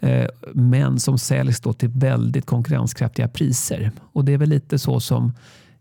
Eh, 0.00 0.26
men 0.54 0.98
som 0.98 1.18
säljs 1.18 1.60
då 1.60 1.72
till 1.72 1.88
väldigt 1.88 2.46
konkurrenskraftiga 2.46 3.28
priser. 3.28 3.90
Och 4.12 4.24
Det 4.24 4.32
är 4.32 4.38
väl 4.38 4.48
lite 4.48 4.78
så 4.78 5.00
som 5.00 5.32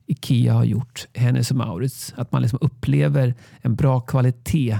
Ikea 0.05 0.53
har 0.53 0.63
gjort, 0.63 1.07
Hennes 1.13 1.51
och 1.51 1.57
Mauritz. 1.57 2.13
Att 2.17 2.31
man 2.31 2.41
liksom 2.41 2.59
upplever 2.61 3.35
en 3.61 3.75
bra 3.75 3.99
kvalitet 3.99 4.79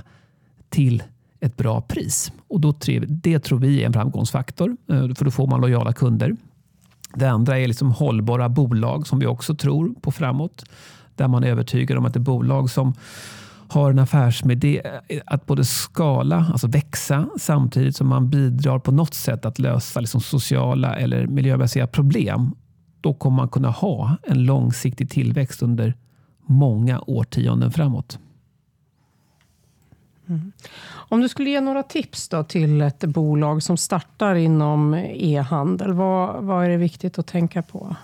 till 0.70 1.04
ett 1.40 1.58
bra 1.58 1.82
pris. 1.82 2.32
Och 2.48 2.60
då, 2.60 2.74
Det 3.08 3.40
tror 3.40 3.60
vi 3.60 3.82
är 3.82 3.86
en 3.86 3.94
framgångsfaktor, 3.94 4.78
eh, 4.90 5.16
för 5.16 5.26
då 5.26 5.32
får 5.32 5.48
man 5.48 5.62
lojala 5.62 5.94
kunder. 5.94 6.36
Det 7.16 7.30
andra 7.30 7.60
är 7.60 7.68
liksom 7.68 7.92
hållbara 7.92 8.50
bolag 8.50 9.08
som 9.08 9.20
vi 9.20 9.26
också 9.26 9.56
tror 9.56 9.94
på 10.02 10.12
framåt. 10.12 10.64
där 11.16 11.28
man 11.28 11.44
är 11.44 11.48
övertygad 11.48 11.98
om 11.98 12.06
att 12.06 12.14
det 12.14 12.20
bolag 12.20 12.70
som 12.70 12.94
har 13.68 13.92
en 13.92 14.00
affärsidé 14.00 14.82
att 15.26 15.46
både 15.46 15.66
skala, 15.66 16.48
alltså 16.52 16.68
växa, 16.68 17.30
samtidigt 17.40 17.96
som 17.96 18.08
man 18.08 18.30
bidrar 18.30 18.80
på 18.80 18.92
något 18.92 19.14
sätt 19.14 19.46
att 19.46 19.60
lösa 19.60 20.00
liksom 20.00 20.22
sociala 20.22 20.96
eller 20.96 21.28
miljömässiga 21.28 21.88
problem. 21.88 22.52
Då 23.04 23.14
kommer 23.14 23.38
man 23.38 23.50
kunna 23.50 23.70
ha 23.70 24.18
en 24.24 24.46
långsiktig 24.46 25.10
tillväxt 25.10 25.62
under 25.62 25.94
många 26.46 27.02
årtionden 27.08 27.72
framåt. 27.72 28.20
Mm. 30.28 30.52
Om 30.86 31.22
du 31.22 31.30
skulle 31.30 31.50
ge 31.50 31.62
några 31.62 31.84
tips 31.84 32.30
då 32.30 32.44
till 32.44 32.82
ett 32.82 33.00
bolag 33.00 33.64
som 33.64 33.78
startar 33.78 34.36
inom 34.36 34.94
e-handel, 35.14 35.94
vad, 35.94 36.44
vad 36.44 36.66
är 36.66 36.70
det 36.70 36.78
viktigt 36.78 37.20
att 37.20 37.28
tänka 37.28 37.62
på? 37.62 37.96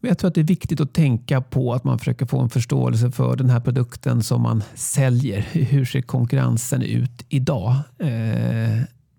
Jag 0.00 0.18
tror 0.18 0.28
att 0.28 0.34
det 0.34 0.40
är 0.40 0.44
viktigt 0.44 0.80
att 0.80 0.92
tänka 0.92 1.40
på 1.40 1.74
att 1.74 1.84
man 1.84 1.98
försöker 1.98 2.26
få 2.26 2.40
en 2.40 2.50
förståelse 2.50 3.10
för 3.10 3.36
den 3.36 3.50
här 3.50 3.60
produkten 3.60 4.22
som 4.22 4.42
man 4.42 4.62
säljer. 4.74 5.40
Hur 5.40 5.84
ser 5.84 6.02
konkurrensen 6.02 6.82
ut 6.82 7.24
idag? 7.28 7.74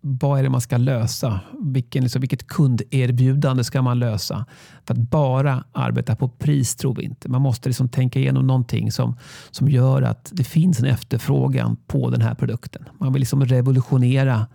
Vad 0.07 0.39
är 0.39 0.43
det 0.43 0.49
man 0.49 0.61
ska 0.61 0.77
lösa? 0.77 1.39
Vilken, 1.61 2.03
liksom, 2.03 2.21
vilket 2.21 2.47
kunderbjudande 2.47 3.63
ska 3.63 3.81
man 3.81 3.99
lösa? 3.99 4.45
För 4.85 4.93
att 4.93 4.99
bara 4.99 5.63
arbeta 5.71 6.15
på 6.15 6.29
pris 6.29 6.75
tror 6.75 6.95
vi 6.95 7.03
inte. 7.03 7.29
Man 7.29 7.41
måste 7.41 7.69
liksom 7.69 7.89
tänka 7.89 8.19
igenom 8.19 8.47
någonting 8.47 8.91
som, 8.91 9.17
som 9.51 9.69
gör 9.69 10.01
att 10.01 10.29
det 10.33 10.43
finns 10.43 10.79
en 10.79 10.85
efterfrågan 10.85 11.77
på 11.87 12.09
den 12.09 12.21
här 12.21 12.35
produkten. 12.35 12.85
Man 12.99 13.13
vill 13.13 13.19
liksom 13.19 13.45
revolutionera 13.45 14.47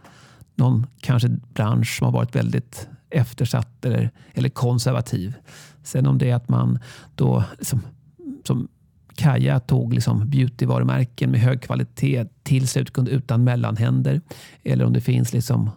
någon 0.55 0.87
kanske 1.01 1.29
bransch 1.29 1.99
som 1.99 2.05
har 2.05 2.13
varit 2.13 2.37
väldigt 2.37 2.89
eftersatt 3.11 3.85
eller, 3.85 4.11
eller 4.35 4.49
konservativ. 4.49 5.35
Sen 5.83 6.07
om 6.07 6.19
det 6.19 6.31
är 6.31 6.35
att 6.35 6.49
man 6.49 6.79
då 7.15 7.45
liksom, 7.59 7.81
som 8.45 8.69
Kaja 9.15 9.61
tog 9.61 9.95
liksom 9.95 10.31
beautyvarumärken 10.31 11.31
med 11.31 11.41
hög 11.41 11.63
kvalitet 11.63 12.25
till 12.51 12.69
slutkund 12.69 13.09
utan 13.09 13.45
mellanhänder. 13.45 14.21
Eller 14.63 14.85
om 14.85 14.93
det 14.93 15.01
finns 15.01 15.33
liksom 15.33 15.71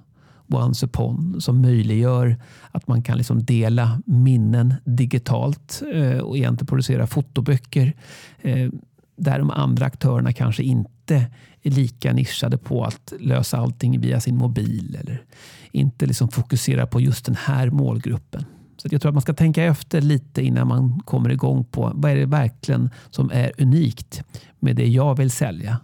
Once 0.47 0.85
upon 0.85 1.41
som 1.41 1.61
möjliggör 1.61 2.37
att 2.71 2.87
man 2.87 3.01
kan 3.01 3.17
liksom 3.17 3.45
dela 3.45 4.01
minnen 4.05 4.73
digitalt 4.83 5.81
eh, 5.93 6.17
och 6.17 6.37
egentligen 6.37 6.67
producera 6.67 7.07
fotoböcker. 7.07 7.93
Eh, 8.41 8.69
där 9.15 9.39
de 9.39 9.49
andra 9.49 9.85
aktörerna 9.85 10.33
kanske 10.33 10.63
inte 10.63 11.25
är 11.61 11.71
lika 11.71 12.13
nischade 12.13 12.57
på 12.57 12.83
att 12.83 13.13
lösa 13.19 13.57
allting 13.57 14.01
via 14.01 14.19
sin 14.19 14.37
mobil 14.37 14.97
eller 14.99 15.23
inte 15.71 16.05
liksom 16.05 16.29
fokusera 16.29 16.87
på 16.87 17.01
just 17.01 17.25
den 17.25 17.35
här 17.35 17.69
målgruppen. 17.69 18.45
Så 18.77 18.87
jag 18.91 19.01
tror 19.01 19.09
att 19.09 19.15
man 19.15 19.21
ska 19.21 19.33
tänka 19.33 19.63
efter 19.63 20.01
lite 20.01 20.41
innan 20.41 20.67
man 20.67 20.99
kommer 20.99 21.29
igång 21.29 21.63
på 21.65 21.91
vad 21.95 22.11
är 22.11 22.15
det 22.15 22.25
verkligen 22.25 22.89
som 23.09 23.31
är 23.33 23.51
unikt 23.57 24.23
med 24.59 24.75
det 24.75 24.87
jag 24.87 25.17
vill 25.17 25.31
sälja. 25.31 25.79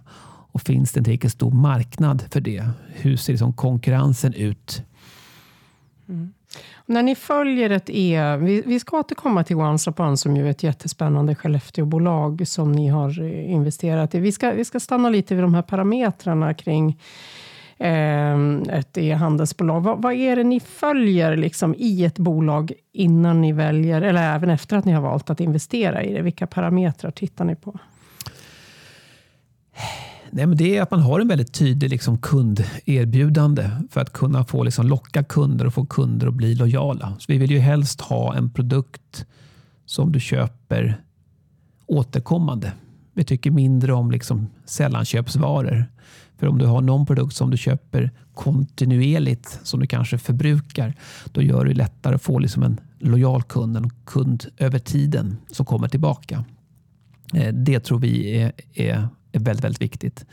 Och 0.51 0.61
finns 0.61 0.91
det 0.91 0.99
en 0.99 1.03
tillräckligt 1.03 1.33
stor 1.33 1.51
marknad 1.51 2.23
för 2.31 2.41
det? 2.41 2.69
Hur 2.87 3.17
ser 3.17 3.33
liksom 3.33 3.53
konkurrensen 3.53 4.33
ut? 4.33 4.83
Mm. 6.09 6.33
När 6.85 7.03
ni 7.03 7.15
följer 7.15 7.69
ett 7.69 7.89
E, 7.89 8.37
vi, 8.37 8.63
vi 8.65 8.79
ska 8.79 8.99
återkomma 8.99 9.43
till 9.43 9.55
Once 9.55 9.89
Upon 9.89 10.17
som 10.17 10.37
ju 10.37 10.47
är 10.47 10.51
ett 10.51 10.63
jättespännande 10.63 11.35
Skellefteåbolag 11.35 12.47
som 12.47 12.71
ni 12.71 12.87
har 12.87 13.21
eh, 13.21 13.51
investerat 13.51 14.15
i. 14.15 14.19
Vi 14.19 14.31
ska, 14.31 14.51
vi 14.51 14.65
ska 14.65 14.79
stanna 14.79 15.09
lite 15.09 15.35
vid 15.35 15.43
de 15.43 15.53
här 15.53 15.61
parametrarna 15.61 16.53
kring 16.53 16.99
ehm, 17.77 18.63
ett 18.69 18.97
e-handelsbolag. 18.97 19.81
Vad, 19.81 20.01
vad, 20.01 20.13
är 20.13 20.35
det 20.35 20.43
ni 20.43 20.59
följer 20.59 21.35
liksom 21.35 21.75
i 21.77 22.05
ett 22.05 22.19
bolag 22.19 22.73
innan 22.91 23.41
ni 23.41 23.51
väljer, 23.51 24.01
eller 24.01 24.35
även 24.35 24.49
efter 24.49 24.77
att 24.77 24.85
ni 24.85 24.91
har 24.91 25.01
valt 25.01 25.29
att 25.29 25.39
investera 25.39 26.03
i 26.03 26.13
det? 26.13 26.21
Vilka 26.21 26.47
parametrar 26.47 27.11
tittar 27.11 27.45
ni 27.45 27.55
på? 27.55 27.79
Nej, 30.31 30.45
men 30.45 30.57
det 30.57 30.77
är 30.77 30.81
att 30.81 30.91
man 30.91 30.99
har 30.99 31.19
en 31.19 31.27
väldigt 31.27 31.53
tydlig 31.53 31.89
liksom, 31.89 32.17
kunderbjudande 32.17 33.69
för 33.89 34.01
att 34.01 34.13
kunna 34.13 34.45
få 34.45 34.63
liksom, 34.63 34.87
locka 34.87 35.23
kunder 35.23 35.67
och 35.67 35.73
få 35.73 35.85
kunder 35.85 36.27
att 36.27 36.33
bli 36.33 36.55
lojala. 36.55 37.13
Så 37.19 37.25
vi 37.27 37.37
vill 37.37 37.51
ju 37.51 37.59
helst 37.59 38.01
ha 38.01 38.35
en 38.35 38.49
produkt 38.49 39.25
som 39.85 40.11
du 40.11 40.19
köper 40.19 41.01
återkommande. 41.85 42.73
Vi 43.13 43.23
tycker 43.23 43.51
mindre 43.51 43.93
om 43.93 44.11
liksom, 44.11 44.47
sällanköpsvaror. 44.65 45.85
För 46.37 46.47
om 46.47 46.57
du 46.57 46.65
har 46.65 46.81
någon 46.81 47.05
produkt 47.05 47.35
som 47.35 47.49
du 47.49 47.57
köper 47.57 48.11
kontinuerligt, 48.33 49.59
som 49.63 49.79
du 49.79 49.87
kanske 49.87 50.17
förbrukar, 50.17 50.93
då 51.31 51.41
gör 51.41 51.65
det 51.65 51.73
lättare 51.73 52.15
att 52.15 52.21
få 52.21 52.39
liksom 52.39 52.63
en 52.63 52.79
lojal 52.99 53.43
kund, 53.43 53.77
en 53.77 53.89
kund 53.89 54.45
över 54.57 54.79
tiden 54.79 55.37
som 55.51 55.65
kommer 55.65 55.87
tillbaka. 55.87 56.45
Eh, 57.33 57.53
det 57.53 57.79
tror 57.79 57.99
vi 57.99 58.37
är, 58.37 58.51
är, 58.73 59.07
är 59.31 59.39
väldigt, 59.39 59.63
väldigt 59.63 59.81
viktigt. 59.81 60.25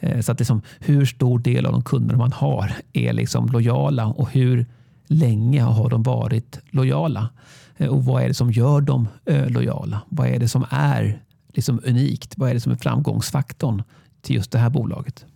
Eh, 0.00 0.20
så 0.20 0.32
att 0.32 0.38
liksom, 0.38 0.62
hur 0.80 1.04
stor 1.04 1.38
del 1.38 1.66
av 1.66 1.72
de 1.72 1.82
kunder 1.82 2.16
man 2.16 2.32
har 2.32 2.72
är 2.92 3.12
liksom 3.12 3.46
lojala 3.46 4.06
och 4.06 4.30
hur 4.30 4.66
länge 5.06 5.62
har 5.62 5.90
de 5.90 6.02
varit 6.02 6.60
lojala? 6.70 7.28
Eh, 7.76 7.88
och 7.88 8.04
vad 8.04 8.22
är 8.22 8.28
det 8.28 8.34
som 8.34 8.50
gör 8.50 8.80
dem 8.80 9.08
eh, 9.24 9.50
lojala? 9.50 10.00
Vad 10.08 10.28
är 10.28 10.38
det 10.38 10.48
som 10.48 10.64
är 10.70 11.22
liksom 11.48 11.80
unikt? 11.84 12.34
Vad 12.36 12.50
är 12.50 12.54
det 12.54 12.60
som 12.60 12.72
är 12.72 12.76
framgångsfaktorn 12.76 13.82
till 14.20 14.36
just 14.36 14.52
det 14.52 14.58
här 14.58 14.70
bolaget? 14.70 15.26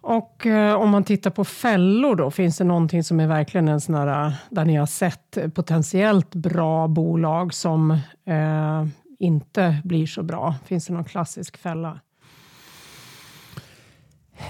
Och 0.00 0.46
eh, 0.46 0.74
om 0.74 0.90
man 0.90 1.04
tittar 1.04 1.30
på 1.30 1.44
fällor 1.44 2.16
då, 2.16 2.30
finns 2.30 2.58
det 2.58 2.64
någonting 2.64 3.04
som 3.04 3.20
är 3.20 3.26
verkligen 3.26 3.68
en 3.68 3.80
sån 3.80 3.94
där, 3.94 4.32
där 4.50 4.64
ni 4.64 4.76
har 4.76 4.86
sett 4.86 5.38
potentiellt 5.54 6.34
bra 6.34 6.88
bolag 6.88 7.54
som 7.54 7.90
eh, 8.26 8.86
inte 9.24 9.80
blir 9.84 10.06
så 10.06 10.22
bra? 10.22 10.54
Finns 10.64 10.86
det 10.86 10.92
någon 10.92 11.04
klassisk 11.04 11.56
fälla? 11.56 12.00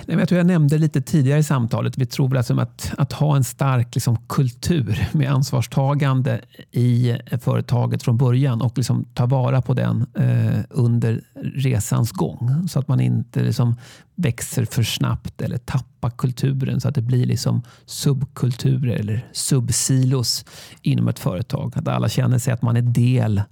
Nej, 0.07 0.19
jag 0.19 0.29
tror 0.29 0.39
jag 0.39 0.47
nämnde 0.47 0.79
lite 0.79 1.03
tidigare 1.03 1.39
i 1.39 1.43
samtalet. 1.43 1.99
Vi 1.99 2.07
tror 2.07 2.37
alltså 2.37 2.61
att, 2.61 2.93
att 2.99 3.13
ha 3.13 3.37
en 3.37 3.45
stark 3.45 3.95
liksom, 3.95 4.17
kultur 4.29 5.09
med 5.13 5.31
ansvarstagande 5.31 6.41
i 6.71 7.11
eh, 7.11 7.39
företaget 7.39 8.03
från 8.03 8.17
början 8.17 8.63
och 8.63 8.79
liksom, 8.79 9.05
ta 9.15 9.27
vara 9.27 9.63
på 9.63 9.75
den 9.75 10.07
eh, 10.15 10.61
under 10.71 11.21
resans 11.55 12.13
gång. 12.13 12.69
Så 12.69 12.79
att 12.79 12.89
man 12.89 13.01
inte 13.01 13.43
liksom, 13.43 13.77
växer 14.15 14.65
för 14.65 14.83
snabbt 14.83 15.43
eller 15.43 15.59
tappar 15.59 16.11
kulturen 16.11 16.81
så 16.81 16.89
att 16.89 16.95
det 16.95 17.03
blir 17.03 17.27
liksom, 17.27 17.63
subkulturer 17.87 18.97
eller 18.97 19.27
subsilos 19.33 20.45
inom 20.83 21.09
ett 21.09 21.19
företag. 21.19 21.73
Att 21.77 21.89
alla 21.89 22.09
känner 22.09 22.39
sig 22.39 22.53
att 22.53 22.63
man 22.63 22.77
är 22.77 22.83
del 22.83 23.43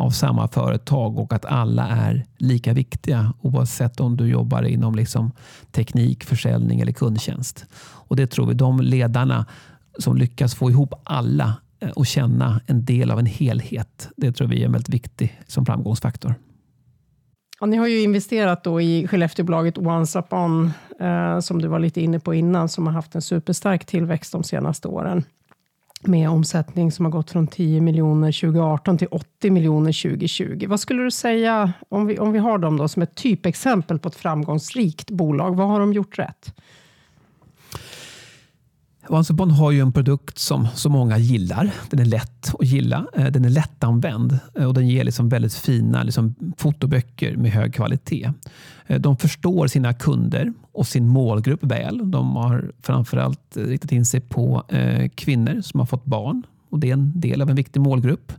av 0.00 0.10
samma 0.10 0.48
företag 0.48 1.18
och 1.18 1.32
att 1.32 1.44
alla 1.44 1.88
är 1.88 2.26
lika 2.38 2.72
viktiga 2.72 3.34
oavsett 3.40 4.00
om 4.00 4.16
du 4.16 4.26
jobbar 4.26 4.62
inom 4.62 4.94
liksom 4.94 5.32
teknik, 5.72 6.24
försäljning 6.24 6.80
eller 6.80 6.92
kundtjänst. 6.92 7.66
Och 7.82 8.16
Det 8.16 8.26
tror 8.26 8.46
vi, 8.46 8.54
de 8.54 8.80
ledarna 8.80 9.46
som 9.98 10.16
lyckas 10.16 10.54
få 10.54 10.70
ihop 10.70 10.94
alla 11.04 11.54
eh, 11.80 11.90
och 11.90 12.06
känna 12.06 12.60
en 12.66 12.84
del 12.84 13.10
av 13.10 13.18
en 13.18 13.26
helhet, 13.26 14.08
det 14.16 14.32
tror 14.32 14.48
vi 14.48 14.64
är 14.64 14.68
väldigt 14.68 14.88
viktig 14.94 15.40
som 15.46 15.66
framgångsfaktor. 15.66 16.34
Ja, 17.60 17.66
ni 17.66 17.76
har 17.76 17.86
ju 17.86 18.02
investerat 18.02 18.64
då 18.64 18.80
i 18.80 19.06
Skellefteåbolaget 19.08 19.78
Once 19.78 20.18
Upon, 20.18 20.70
eh, 21.00 21.40
som 21.40 21.62
du 21.62 21.68
var 21.68 21.78
lite 21.78 22.00
inne 22.00 22.20
på 22.20 22.34
innan, 22.34 22.68
som 22.68 22.86
har 22.86 22.94
haft 22.94 23.14
en 23.14 23.22
superstark 23.22 23.86
tillväxt 23.86 24.32
de 24.32 24.44
senaste 24.44 24.88
åren 24.88 25.24
med 26.06 26.30
omsättning 26.30 26.92
som 26.92 27.04
har 27.04 27.12
gått 27.12 27.30
från 27.30 27.46
10 27.46 27.80
miljoner 27.80 28.32
2018 28.40 28.98
till 28.98 29.08
80 29.10 29.50
miljoner 29.50 30.02
2020. 30.02 30.66
Vad 30.68 30.80
skulle 30.80 31.02
du 31.02 31.10
säga, 31.10 31.72
om 31.88 32.06
vi, 32.06 32.18
om 32.18 32.32
vi 32.32 32.38
har 32.38 32.58
dem 32.58 32.76
då 32.76 32.88
som 32.88 33.02
ett 33.02 33.14
typexempel 33.14 33.98
på 33.98 34.08
ett 34.08 34.14
framgångsrikt 34.14 35.10
bolag, 35.10 35.56
vad 35.56 35.68
har 35.68 35.80
de 35.80 35.92
gjort 35.92 36.18
rätt? 36.18 36.54
OneSupon 39.10 39.50
har 39.50 39.70
ju 39.70 39.80
en 39.80 39.92
produkt 39.92 40.38
som 40.38 40.68
så 40.74 40.88
många 40.88 41.18
gillar. 41.18 41.70
Den 41.90 42.00
är 42.00 42.04
lätt 42.04 42.54
att 42.58 42.66
gilla. 42.66 43.06
Eh, 43.16 43.26
den 43.26 43.44
är 43.44 43.48
lättanvänd 43.48 44.38
eh, 44.54 44.64
och 44.64 44.74
den 44.74 44.88
ger 44.88 45.04
liksom 45.04 45.28
väldigt 45.28 45.54
fina 45.54 46.02
liksom 46.02 46.34
fotoböcker 46.56 47.36
med 47.36 47.50
hög 47.50 47.74
kvalitet. 47.74 48.32
Eh, 48.86 49.00
de 49.00 49.16
förstår 49.16 49.66
sina 49.66 49.92
kunder 49.92 50.52
och 50.72 50.86
sin 50.86 51.08
målgrupp 51.08 51.64
väl. 51.64 52.10
De 52.10 52.36
har 52.36 52.72
framförallt 52.82 53.56
riktat 53.56 53.92
in 53.92 54.04
sig 54.04 54.20
på 54.20 54.62
kvinnor 55.14 55.60
som 55.60 55.80
har 55.80 55.86
fått 55.86 56.04
barn 56.04 56.42
och 56.70 56.78
det 56.78 56.88
är 56.88 56.92
en 56.92 57.20
del 57.20 57.42
av 57.42 57.50
en 57.50 57.56
viktig 57.56 57.80
målgrupp. 57.80 58.32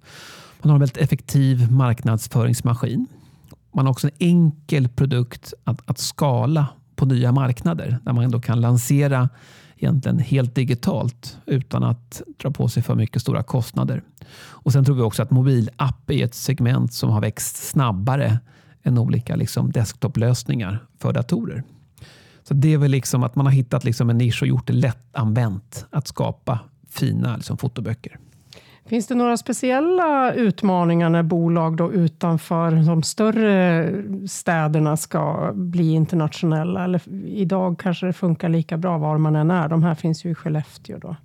Man 0.62 0.70
har 0.70 0.76
en 0.76 0.80
väldigt 0.80 0.98
effektiv 0.98 1.72
marknadsföringsmaskin. 1.72 3.08
Man 3.74 3.86
har 3.86 3.92
också 3.92 4.08
en 4.08 4.14
enkel 4.20 4.90
produkt 4.90 5.54
att, 5.64 5.90
att 5.90 6.00
skala 6.00 6.68
på 6.96 7.06
nya 7.06 7.32
marknader 7.32 7.98
där 8.04 8.14
man 8.14 8.24
ändå 8.24 8.40
kan 8.40 8.62
lansera 8.62 9.30
egentligen 9.82 10.20
helt 10.20 10.56
digitalt 10.56 11.38
utan 11.46 11.84
att 11.84 12.22
dra 12.38 12.52
på 12.52 12.68
sig 12.68 12.84
för 12.84 12.96
mycket 12.96 13.22
stora 13.22 13.44
kostnader. 13.44 14.04
Och 14.40 14.74
Sen 14.74 14.86
tror 14.86 14.96
vi 14.96 15.02
också 15.02 15.24
att 15.24 15.32
mobilapp 15.32 16.12
är 16.12 16.26
ett 16.26 16.36
segment 16.36 16.94
som 16.94 17.10
har 17.10 17.22
växt 17.22 17.70
snabbare 17.70 18.40
än 18.84 18.98
olika 18.98 19.36
liksom 19.36 19.72
desktoplösningar 19.72 20.86
för 20.98 21.14
datorer. 21.14 21.64
Så 22.44 22.54
Det 22.54 22.74
är 22.74 22.78
väl 22.78 22.92
liksom 22.92 23.24
att 23.24 23.36
man 23.36 23.46
har 23.46 23.54
hittat 23.54 23.84
liksom 23.84 24.10
en 24.10 24.18
nisch 24.18 24.42
och 24.42 24.48
gjort 24.48 24.68
det 24.68 24.74
lättanvänt 24.74 25.86
att 25.90 26.08
skapa 26.08 26.60
fina 26.90 27.36
liksom 27.36 27.58
fotoböcker. 27.58 28.20
Finns 28.86 29.08
det 29.08 29.16
några 29.16 29.38
speciella 29.38 30.34
utmaningar 30.34 31.10
när 31.10 31.24
bolag 31.24 31.78
då 31.78 31.94
utanför 31.94 32.72
de 32.72 33.04
större 33.04 33.94
städerna 34.28 34.98
ska 34.98 35.52
bli 35.56 35.92
internationella? 35.92 36.84
Eller 36.84 37.02
idag 37.26 37.80
kanske 37.80 38.06
det 38.06 38.14
funkar 38.14 38.50
lika 38.50 38.78
bra 38.78 38.98
var 38.98 39.18
man 39.18 39.36
än 39.36 39.52
är. 39.52 39.70
De 39.70 39.84
här 39.84 39.96
finns 39.96 40.26
ju 40.26 40.30
i 40.30 40.36
Skellefteå. 40.36 40.98
Då. 40.98 41.16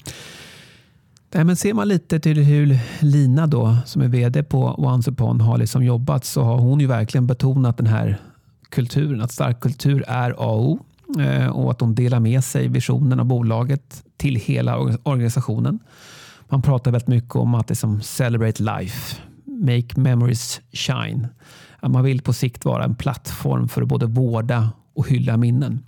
Nej, 1.34 1.44
men 1.44 1.56
ser 1.56 1.74
man 1.74 1.88
lite 1.88 2.20
till 2.20 2.42
hur 2.42 2.78
Lina 3.00 3.46
då, 3.46 3.76
som 3.86 4.02
är 4.02 4.08
VD 4.08 4.42
på 4.42 4.74
Once 4.78 5.10
upon 5.10 5.40
har 5.40 5.58
liksom 5.58 5.84
jobbat 5.84 6.24
så 6.24 6.42
har 6.42 6.58
hon 6.58 6.80
ju 6.80 6.86
verkligen 6.86 7.26
betonat 7.26 7.76
den 7.76 7.86
här 7.86 8.18
kulturen. 8.68 9.20
Att 9.20 9.32
stark 9.32 9.60
kultur 9.60 10.04
är 10.08 10.30
A 10.30 10.34
och 10.36 10.70
O 10.70 10.78
eh, 11.20 11.46
och 11.46 11.70
att 11.70 11.78
de 11.78 11.94
delar 11.94 12.20
med 12.20 12.44
sig 12.44 12.68
visionen 12.68 13.20
av 13.20 13.26
bolaget 13.26 14.04
till 14.16 14.36
hela 14.36 14.78
organisationen. 15.02 15.78
Man 16.48 16.62
pratar 16.62 16.90
väldigt 16.90 17.08
mycket 17.08 17.36
om 17.36 17.54
att 17.54 17.66
det 17.66 17.72
är 17.72 17.76
som 17.76 18.00
celebrate 18.00 18.62
life, 18.62 19.16
make 19.44 20.00
memories 20.00 20.60
shine. 20.72 21.28
Att 21.80 21.90
man 21.90 22.04
vill 22.04 22.22
på 22.22 22.32
sikt 22.32 22.64
vara 22.64 22.84
en 22.84 22.94
plattform 22.94 23.68
för 23.68 23.82
att 23.82 23.88
både 23.88 24.06
vårda 24.06 24.70
och 24.94 25.08
hylla 25.08 25.36
minnen. 25.36 25.82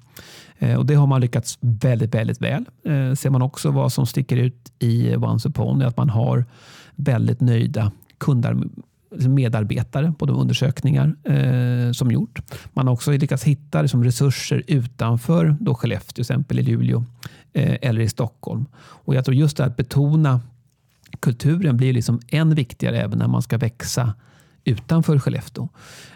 Eh, 0.59 0.79
och 0.79 0.87
Det 0.87 0.95
har 0.95 1.07
man 1.07 1.21
lyckats 1.21 1.59
väldigt, 1.61 2.15
väldigt 2.15 2.41
väl. 2.41 2.65
Eh, 2.85 3.15
ser 3.15 3.31
man 3.31 3.43
också 3.43 3.71
vad 3.71 3.93
som 3.93 4.07
sticker 4.07 4.37
ut 4.37 4.73
i 4.79 5.17
Once 5.17 5.49
upon 5.49 5.83
är 5.83 5.87
att 5.87 5.97
man 5.97 6.11
har 6.11 6.45
väldigt 6.95 7.41
nöjda 7.41 7.93
kunder, 8.19 8.57
liksom 9.11 9.35
medarbetare 9.35 10.13
på 10.19 10.27
de 10.27 10.37
undersökningar 10.37 11.17
eh, 11.25 11.93
som 11.93 12.11
gjort. 12.11 12.41
Man 12.73 12.87
har 12.87 12.95
också 12.95 13.11
lyckats 13.11 13.45
hitta 13.45 13.83
liksom, 13.83 14.05
resurser 14.05 14.63
utanför 14.67 15.57
då 15.61 15.75
Skellefteå, 15.75 16.13
till 16.13 16.23
exempel 16.23 16.59
i 16.59 16.63
Luleå 16.63 17.05
Eh, 17.53 17.77
eller 17.83 18.01
i 18.01 18.09
Stockholm. 18.09 18.67
Och 18.79 19.15
Jag 19.15 19.25
tror 19.25 19.35
just 19.35 19.57
det 19.57 19.65
att 19.65 19.77
betona 19.77 20.41
kulturen 21.21 21.77
blir 21.77 21.93
liksom 21.93 22.21
än 22.29 22.55
viktigare 22.55 23.01
även 23.01 23.19
när 23.19 23.29
man 23.29 23.43
ska 23.43 23.59
växa 23.59 24.15
utanför 24.65 25.19
Skellefteå. 25.19 25.69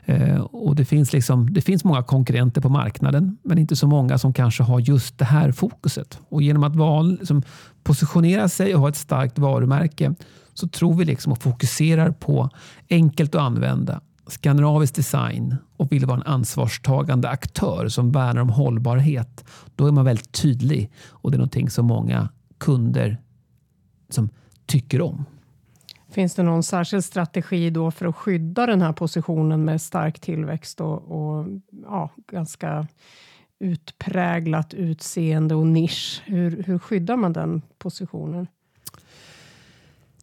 Eh, 0.05 0.41
och 0.41 0.77
det, 0.77 0.85
finns 0.85 1.13
liksom, 1.13 1.53
det 1.53 1.61
finns 1.61 1.85
många 1.85 2.03
konkurrenter 2.03 2.61
på 2.61 2.69
marknaden, 2.69 3.39
men 3.43 3.59
inte 3.59 3.77
så 3.77 3.87
många 3.87 4.19
som 4.19 4.33
kanske 4.33 4.63
har 4.63 4.81
just 4.81 5.19
det 5.19 5.25
här 5.25 5.53
fokuset. 5.53 6.19
Och 6.29 6.43
genom 6.43 6.65
att 6.65 6.77
val, 6.77 7.17
liksom, 7.19 7.43
positionera 7.85 8.49
sig 8.49 8.75
och 8.75 8.81
ha 8.81 8.89
ett 8.89 8.97
starkt 8.97 9.39
varumärke 9.39 10.15
så 10.55 10.69
tror 10.69 10.95
vi 10.95 11.05
liksom 11.05 11.33
och 11.33 11.43
fokuserar 11.43 12.11
på 12.11 12.51
enkelt 12.91 13.35
att 13.35 13.41
använda, 13.41 14.01
skandinavisk 14.33 14.95
design 14.95 15.57
och 15.77 15.93
vill 15.93 16.07
vara 16.07 16.17
en 16.17 16.27
ansvarstagande 16.27 17.29
aktör 17.29 17.89
som 17.89 18.13
värnar 18.13 18.43
om 18.43 18.49
hållbarhet. 18.49 19.45
Då 19.77 19.87
är 19.87 19.93
man 19.93 20.05
väldigt 20.05 20.33
tydlig 20.33 20.91
och 21.09 21.31
det 21.31 21.35
är 21.35 21.39
någonting 21.39 21.71
som 21.71 21.87
många 21.87 22.29
kunder 22.59 23.19
som 24.09 24.29
tycker 24.67 25.01
om. 25.01 25.25
Finns 26.11 26.35
det 26.35 26.43
någon 26.43 26.63
särskild 26.63 27.05
strategi 27.05 27.71
då 27.71 27.91
för 27.91 28.07
att 28.07 28.17
skydda 28.17 28.67
den 28.67 28.83
här 28.83 28.93
positionen 28.93 29.65
med 29.65 29.81
stark 29.81 30.21
tillväxt 30.21 30.81
och, 30.81 31.03
och 31.03 31.47
ja, 31.83 32.11
ganska 32.33 32.87
utpräglat 33.59 34.75
utseende 34.75 35.55
och 35.55 35.67
nisch? 35.67 36.23
Hur, 36.25 36.63
hur 36.63 36.79
skyddar 36.79 37.17
man 37.17 37.33
den 37.33 37.63
positionen? 37.79 38.47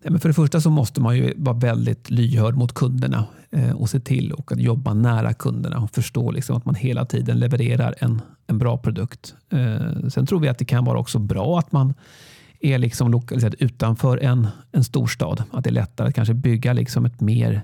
för 0.02 0.28
det 0.28 0.34
första 0.34 0.62
så 0.62 0.70
måste 0.70 1.02
man 1.02 1.18
ju 1.18 1.34
vara 1.38 1.58
väldigt 1.58 2.10
lyhörd 2.10 2.56
mot 2.56 2.74
kunderna 2.74 3.28
Eh, 3.52 3.72
och 3.72 3.90
se 3.90 4.00
till 4.00 4.32
och 4.32 4.52
att 4.52 4.60
jobba 4.60 4.94
nära 4.94 5.34
kunderna 5.34 5.80
och 5.80 5.92
förstå 5.92 6.32
liksom 6.32 6.58
att 6.58 6.66
man 6.66 6.76
hela 6.76 7.06
tiden 7.06 7.40
levererar 7.40 7.96
en, 8.00 8.22
en 8.48 8.58
bra 8.58 8.78
produkt. 8.78 9.36
Eh, 9.50 10.08
sen 10.10 10.26
tror 10.26 10.40
vi 10.40 10.48
att 10.48 10.58
det 10.58 10.66
kan 10.66 10.86
vara 10.86 11.00
också 11.00 11.20
bra 11.20 11.60
att 11.60 11.72
man 11.72 11.94
är 12.60 12.78
liksom 12.78 13.12
lokaliserad 13.12 13.56
utanför 13.60 14.18
en, 14.18 14.48
en 14.72 14.84
storstad. 14.84 15.44
Att 15.52 15.64
det 15.64 15.70
är 15.70 15.74
lättare 15.74 16.08
att 16.08 16.16
kanske 16.16 16.34
bygga 16.34 16.74
liksom 16.74 17.06
ett 17.06 17.22
mer 17.22 17.64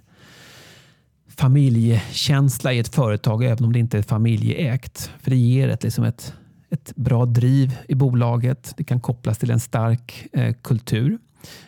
familjekänsla 1.27 2.73
i 2.73 2.79
ett 2.79 2.95
företag, 2.95 3.43
även 3.43 3.65
om 3.65 3.73
det 3.73 3.79
inte 3.79 3.97
är 3.97 4.01
familjeägt. 4.01 5.11
För 5.19 5.29
det 5.31 5.37
ger 5.37 5.69
ett, 5.69 5.83
liksom 5.83 6.03
ett, 6.03 6.33
ett 6.69 6.95
bra 6.95 7.25
driv 7.25 7.77
i 7.87 7.95
bolaget. 7.95 8.73
Det 8.77 8.83
kan 8.83 8.99
kopplas 8.99 9.37
till 9.37 9.51
en 9.51 9.59
stark 9.59 10.27
eh, 10.33 10.55
kultur. 10.61 11.17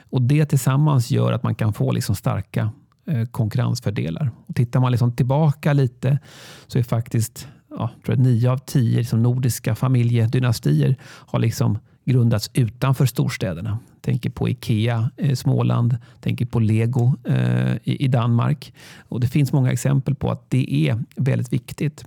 Och 0.10 0.22
Det 0.22 0.46
tillsammans 0.46 1.12
gör 1.12 1.32
att 1.32 1.44
man 1.44 1.56
kan 1.56 1.74
få 1.74 1.92
liksom 1.92 2.16
starka 2.16 2.72
Eh, 3.08 3.26
konkurrensfördelar. 3.26 4.32
Och 4.48 4.56
tittar 4.56 4.80
man 4.80 4.92
liksom 4.92 5.12
tillbaka 5.12 5.74
lite 5.74 6.20
så 6.68 6.80
är 6.80 6.84
faktiskt 6.84 7.48
ja, 7.70 7.90
tror 8.06 8.18
jag, 8.18 8.20
nio 8.20 8.52
av 8.52 8.58
tio 8.58 8.98
liksom 8.98 9.24
nordiska 9.24 9.76
familjedynastier 9.76 10.96
har 11.02 11.40
liksom 11.40 11.80
grundats 12.06 12.50
utanför 12.54 13.06
storstäderna. 13.06 13.80
Tänker 14.02 14.30
på 14.30 14.50
Ikea 14.50 15.12
i 15.18 15.36
Småland, 15.36 15.98
tänker 16.22 16.46
på 16.46 16.60
Lego 16.60 17.14
eh, 17.24 17.76
i 17.84 18.08
Danmark. 18.08 18.74
Och 19.00 19.20
Det 19.20 19.28
finns 19.28 19.54
många 19.54 19.72
exempel 19.72 20.16
på 20.16 20.32
att 20.32 20.50
det 20.50 20.90
är 20.90 21.04
väldigt 21.16 21.54
viktigt. 21.54 22.06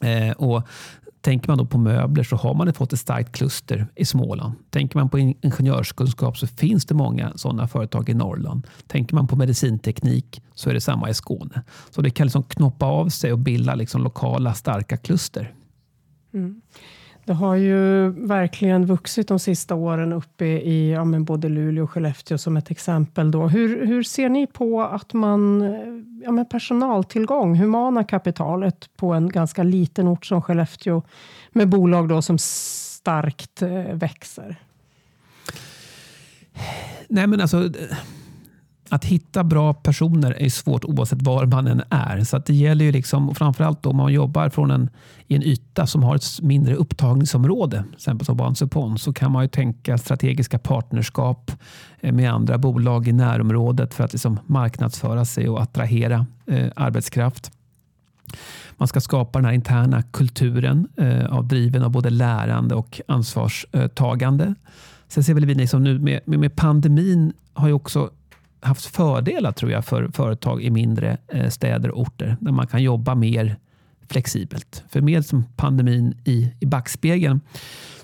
Eh, 0.00 0.30
och 0.30 0.68
Tänker 1.24 1.48
man 1.48 1.58
då 1.58 1.66
på 1.66 1.78
möbler 1.78 2.24
så 2.24 2.36
har 2.36 2.54
man 2.54 2.74
fått 2.74 2.92
ett 2.92 2.98
starkt 2.98 3.32
kluster 3.32 3.86
i 3.94 4.04
Småland. 4.04 4.54
Tänker 4.70 4.98
man 4.98 5.08
på 5.08 5.18
ingenjörskunskap 5.18 6.38
så 6.38 6.46
finns 6.46 6.86
det 6.86 6.94
många 6.94 7.32
sådana 7.36 7.68
företag 7.68 8.08
i 8.08 8.14
Norrland. 8.14 8.66
Tänker 8.86 9.14
man 9.14 9.26
på 9.26 9.36
medicinteknik 9.36 10.42
så 10.54 10.70
är 10.70 10.74
det 10.74 10.80
samma 10.80 11.10
i 11.10 11.14
Skåne. 11.14 11.62
Så 11.90 12.02
det 12.02 12.10
kan 12.10 12.26
liksom 12.26 12.42
knoppa 12.42 12.86
av 12.86 13.08
sig 13.08 13.32
och 13.32 13.38
bilda 13.38 13.74
liksom 13.74 14.02
lokala 14.02 14.54
starka 14.54 14.96
kluster. 14.96 15.54
Mm. 16.34 16.60
Det 17.24 17.32
har 17.32 17.54
ju 17.54 18.08
verkligen 18.08 18.86
vuxit 18.86 19.28
de 19.28 19.38
sista 19.38 19.74
åren 19.74 20.12
uppe 20.12 20.44
i 20.44 20.92
ja, 20.92 21.04
men 21.04 21.24
både 21.24 21.48
Luleå 21.48 21.84
och 21.84 21.90
Skellefteå 21.90 22.38
som 22.38 22.56
ett 22.56 22.70
exempel. 22.70 23.30
Då. 23.30 23.48
Hur, 23.48 23.86
hur 23.86 24.02
ser 24.02 24.28
ni 24.28 24.46
på 24.46 24.82
att 24.82 25.12
man, 25.12 25.62
ja, 26.24 26.30
men 26.30 26.46
personaltillgång, 26.46 27.56
humana 27.56 28.04
kapitalet 28.04 28.96
på 28.96 29.12
en 29.12 29.28
ganska 29.28 29.62
liten 29.62 30.08
ort 30.08 30.26
som 30.26 30.42
Skellefteå 30.42 31.02
med 31.52 31.68
bolag 31.68 32.08
då 32.08 32.22
som 32.22 32.38
starkt 32.38 33.62
eh, 33.62 33.94
växer? 33.94 34.56
Nej 37.08 37.26
men 37.26 37.40
alltså 37.40 37.70
att 38.88 39.04
hitta 39.04 39.44
bra 39.44 39.74
personer 39.74 40.42
är 40.42 40.48
svårt 40.48 40.84
oavsett 40.84 41.22
var 41.22 41.46
man 41.46 41.66
än 41.66 41.82
är. 41.90 42.24
Så 42.24 42.38
det 42.38 42.54
gäller 42.54 42.84
ju 42.84 42.92
liksom, 42.92 43.34
framförallt 43.34 43.86
om 43.86 43.96
man 43.96 44.12
jobbar 44.12 44.48
från 44.48 44.70
en, 44.70 44.90
i 45.26 45.34
en 45.34 45.42
yta 45.42 45.86
som 45.86 46.02
har 46.02 46.16
ett 46.16 46.40
mindre 46.42 46.74
upptagningsområde, 46.74 47.82
till 47.82 47.94
exempel 47.94 48.26
som 48.26 48.36
Bansupon 48.36 48.98
så 48.98 49.12
kan 49.12 49.32
man 49.32 49.44
ju 49.44 49.48
tänka 49.48 49.98
strategiska 49.98 50.58
partnerskap 50.58 51.52
eh, 52.00 52.12
med 52.12 52.32
andra 52.32 52.58
bolag 52.58 53.08
i 53.08 53.12
närområdet 53.12 53.94
för 53.94 54.04
att 54.04 54.12
liksom 54.12 54.40
marknadsföra 54.46 55.24
sig 55.24 55.48
och 55.48 55.62
attrahera 55.62 56.26
eh, 56.46 56.68
arbetskraft. 56.76 57.52
Man 58.76 58.88
ska 58.88 59.00
skapa 59.00 59.38
den 59.38 59.46
här 59.46 59.52
interna 59.52 60.02
kulturen 60.02 60.88
eh, 60.96 61.26
av 61.26 61.48
driven 61.48 61.82
av 61.82 61.90
både 61.90 62.10
lärande 62.10 62.74
och 62.74 63.00
ansvarstagande. 63.08 64.54
Sen 65.08 65.24
ser 65.24 65.34
väl 65.34 65.46
vi 65.46 65.54
liksom 65.54 65.84
nu 65.84 65.98
med, 65.98 66.20
med 66.24 66.56
pandemin 66.56 67.32
har 67.54 67.68
ju 67.68 67.74
också 67.74 68.10
haft 68.64 68.84
fördelar 68.84 69.52
tror 69.52 69.72
jag 69.72 69.84
för 69.84 70.08
företag 70.08 70.62
i 70.62 70.70
mindre 70.70 71.16
eh, 71.28 71.48
städer 71.48 71.90
och 71.90 72.00
orter 72.00 72.36
där 72.40 72.52
man 72.52 72.66
kan 72.66 72.82
jobba 72.82 73.14
mer 73.14 73.56
flexibelt. 74.08 74.84
För 74.88 75.00
med 75.00 75.26
som 75.26 75.44
pandemin 75.56 76.14
i, 76.24 76.52
i 76.60 76.66
backspegeln 76.66 77.40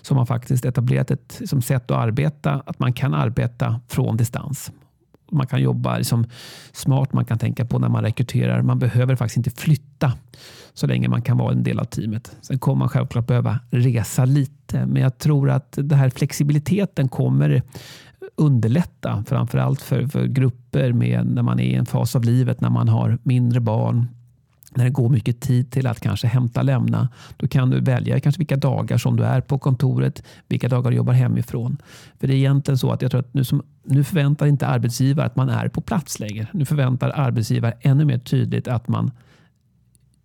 så 0.03 0.15
har 0.15 0.17
man 0.17 0.27
faktiskt 0.27 0.65
etablerat 0.65 1.11
ett 1.11 1.37
liksom, 1.41 1.63
sätt 1.63 1.91
att 1.91 1.97
arbeta, 1.97 2.63
att 2.67 2.79
man 2.79 2.93
kan 2.93 3.15
arbeta 3.15 3.81
från 3.89 4.17
distans. 4.17 4.73
Man 5.33 5.47
kan 5.47 5.63
jobba 5.63 5.97
liksom, 5.97 6.27
smart, 6.73 7.13
man 7.13 7.25
kan 7.25 7.39
tänka 7.39 7.65
på 7.65 7.79
när 7.79 7.89
man 7.89 8.05
rekryterar. 8.05 8.63
Man 8.63 8.79
behöver 8.79 9.17
faktiskt 9.17 9.37
inte 9.37 9.51
flytta 9.51 10.13
så 10.75 10.87
länge 10.87 11.09
man 11.09 11.23
kan 11.23 11.37
vara 11.37 11.53
en 11.53 11.63
del 11.63 11.79
av 11.79 11.85
teamet. 11.85 12.37
Sen 12.41 12.59
kommer 12.59 12.79
man 12.79 12.89
självklart 12.89 13.27
behöva 13.27 13.59
resa 13.71 14.25
lite, 14.25 14.87
men 14.87 15.03
jag 15.03 15.19
tror 15.19 15.51
att 15.51 15.73
den 15.73 15.99
här 15.99 16.11
flexibiliteten 16.11 17.09
kommer 17.09 17.63
underlätta, 18.37 19.25
framförallt 19.29 19.83
för, 19.83 20.07
för 20.07 20.27
grupper 20.27 20.93
med, 20.93 21.27
när 21.27 21.43
man 21.43 21.61
är 21.61 21.65
i 21.65 21.75
en 21.75 21.87
fas 21.87 22.17
av 22.17 22.25
livet, 22.25 22.61
när 22.61 22.71
man 22.71 22.89
har 22.89 23.19
mindre 23.23 23.61
barn, 23.61 24.09
när 24.75 24.85
det 24.85 24.91
går 24.91 25.09
mycket 25.09 25.41
tid 25.41 25.73
till 25.73 25.87
att 25.87 26.01
kanske 26.01 26.27
hämta 26.27 26.63
lämna, 26.63 27.09
då 27.37 27.49
kan 27.49 27.71
du 27.71 27.81
välja 27.81 28.21
kanske 28.21 28.39
vilka 28.39 28.57
dagar 28.57 28.99
som 28.99 29.17
du 29.17 29.25
är 29.25 29.41
på 29.41 29.59
kontoret, 29.59 30.23
vilka 30.49 30.69
dagar 30.69 30.91
du 30.91 30.97
jobbar 30.97 31.13
hemifrån. 31.13 31.77
För 32.21 32.27
det 32.27 32.35
är 32.35 32.37
egentligen 32.37 32.79
så 32.79 32.93
att 32.93 33.03
jag 33.03 33.11
tror 33.11 33.21
att 33.21 33.35
nu, 33.35 33.45
som, 33.45 33.63
nu 33.85 34.05
förväntar 34.05 34.47
inte 34.47 34.67
arbetsgivare 34.67 35.27
att 35.27 35.37
man 35.37 35.49
är 35.49 35.69
på 35.69 35.81
plats 35.81 36.21
längre. 36.21 36.47
Nu 36.53 36.65
förväntar 36.65 37.11
arbetsgivare 37.15 37.73
ännu 37.81 38.05
mer 38.05 38.19
tydligt 38.19 38.69
att 38.69 38.89
man 38.89 39.11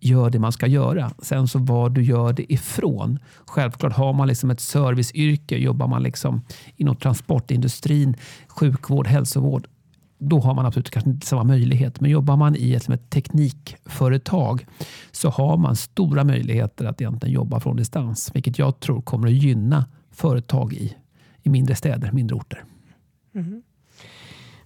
gör 0.00 0.30
det 0.30 0.38
man 0.38 0.52
ska 0.52 0.66
göra. 0.66 1.10
Sen 1.18 1.48
så 1.48 1.58
var 1.58 1.90
du 1.90 2.02
gör 2.02 2.32
det 2.32 2.52
ifrån. 2.52 3.18
Självklart 3.46 3.92
har 3.92 4.12
man 4.12 4.28
liksom 4.28 4.50
ett 4.50 4.60
serviceyrke, 4.60 5.56
jobbar 5.56 5.86
man 5.86 6.02
liksom 6.02 6.42
inom 6.76 6.96
transportindustrin, 6.96 8.16
sjukvård, 8.48 9.06
hälsovård, 9.06 9.68
då 10.18 10.40
har 10.40 10.54
man 10.54 10.66
absolut 10.66 10.90
kanske 10.90 11.10
inte 11.10 11.26
samma 11.26 11.44
möjlighet. 11.44 12.00
Men 12.00 12.10
jobbar 12.10 12.36
man 12.36 12.56
i 12.56 12.58
ett, 12.58 12.62
liksom 12.62 12.94
ett 12.94 13.10
teknikföretag 13.10 14.66
så 15.10 15.30
har 15.30 15.56
man 15.56 15.76
stora 15.76 16.24
möjligheter 16.24 16.84
att 16.84 17.00
egentligen 17.00 17.34
jobba 17.34 17.60
från 17.60 17.76
distans, 17.76 18.30
vilket 18.34 18.58
jag 18.58 18.80
tror 18.80 19.02
kommer 19.02 19.28
att 19.28 19.34
gynna 19.34 19.84
företag 20.12 20.72
i, 20.72 20.96
i 21.42 21.48
mindre 21.48 21.74
städer, 21.74 22.12
mindre 22.12 22.36
orter. 22.36 22.64
Mm. 23.34 23.62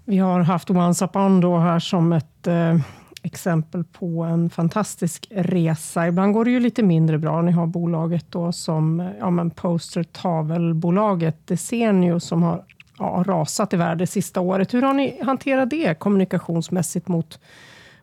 Vi 0.04 0.18
har 0.18 0.40
haft 0.40 0.70
Once 0.70 1.04
Upon 1.04 1.40
då 1.40 1.58
här 1.58 1.78
som 1.78 2.12
ett 2.12 2.46
eh, 2.46 2.78
exempel 3.22 3.84
på 3.84 4.22
en 4.22 4.50
fantastisk 4.50 5.26
resa. 5.30 6.08
Ibland 6.08 6.32
går 6.32 6.44
det 6.44 6.50
ju 6.50 6.60
lite 6.60 6.82
mindre 6.82 7.18
bra. 7.18 7.42
Ni 7.42 7.52
har 7.52 7.66
bolaget 7.66 8.26
då 8.28 8.52
som 8.52 9.10
ja, 9.18 9.30
men 9.30 9.50
poster 9.50 10.02
tavelbolaget 10.02 11.46
Desenio 11.46 12.20
som 12.20 12.42
har 12.42 12.64
ja, 12.98 13.24
rasat 13.26 13.72
i 13.72 13.76
värde 13.76 14.06
sista 14.06 14.40
året. 14.40 14.74
Hur 14.74 14.82
har 14.82 14.94
ni 14.94 15.20
hanterat 15.22 15.70
det 15.70 15.98
kommunikationsmässigt 15.98 17.08
mot 17.08 17.40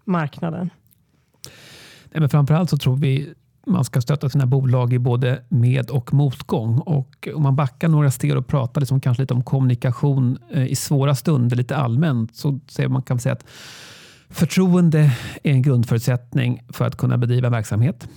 marknaden? 0.04 0.70
Nej, 2.12 2.20
men 2.20 2.30
framförallt 2.30 2.70
så 2.70 2.78
tror 2.78 2.96
vi 2.96 3.34
man 3.68 3.84
ska 3.84 4.02
stötta 4.02 4.30
sina 4.30 4.46
bolag 4.46 4.94
i 4.94 5.00
både 5.00 5.42
med 5.50 5.90
och 5.90 6.14
motgång. 6.14 6.80
Och 6.80 7.28
om 7.36 7.44
man 7.44 7.56
backar 7.56 7.88
några 7.88 8.12
steg 8.12 8.38
och 8.38 8.48
pratar 8.48 8.82
liksom 8.82 9.00
kanske 9.00 9.24
lite 9.24 9.34
om 9.34 9.44
kommunikation 9.44 10.38
eh, 10.52 10.66
i 10.66 10.76
svåra 10.76 11.16
stunder 11.16 11.56
lite 11.56 11.76
allmänt 11.76 12.36
så 12.36 12.60
säger 12.68 12.90
man 12.90 13.02
kan 13.02 13.20
säga 13.20 13.34
att 13.34 13.46
förtroende 14.30 15.00
är 15.44 15.52
en 15.52 15.62
grundförutsättning 15.62 16.62
för 16.70 16.86
att 16.86 16.98
kunna 16.98 17.18
bedriva 17.18 17.50
verksamhet. 17.50 18.08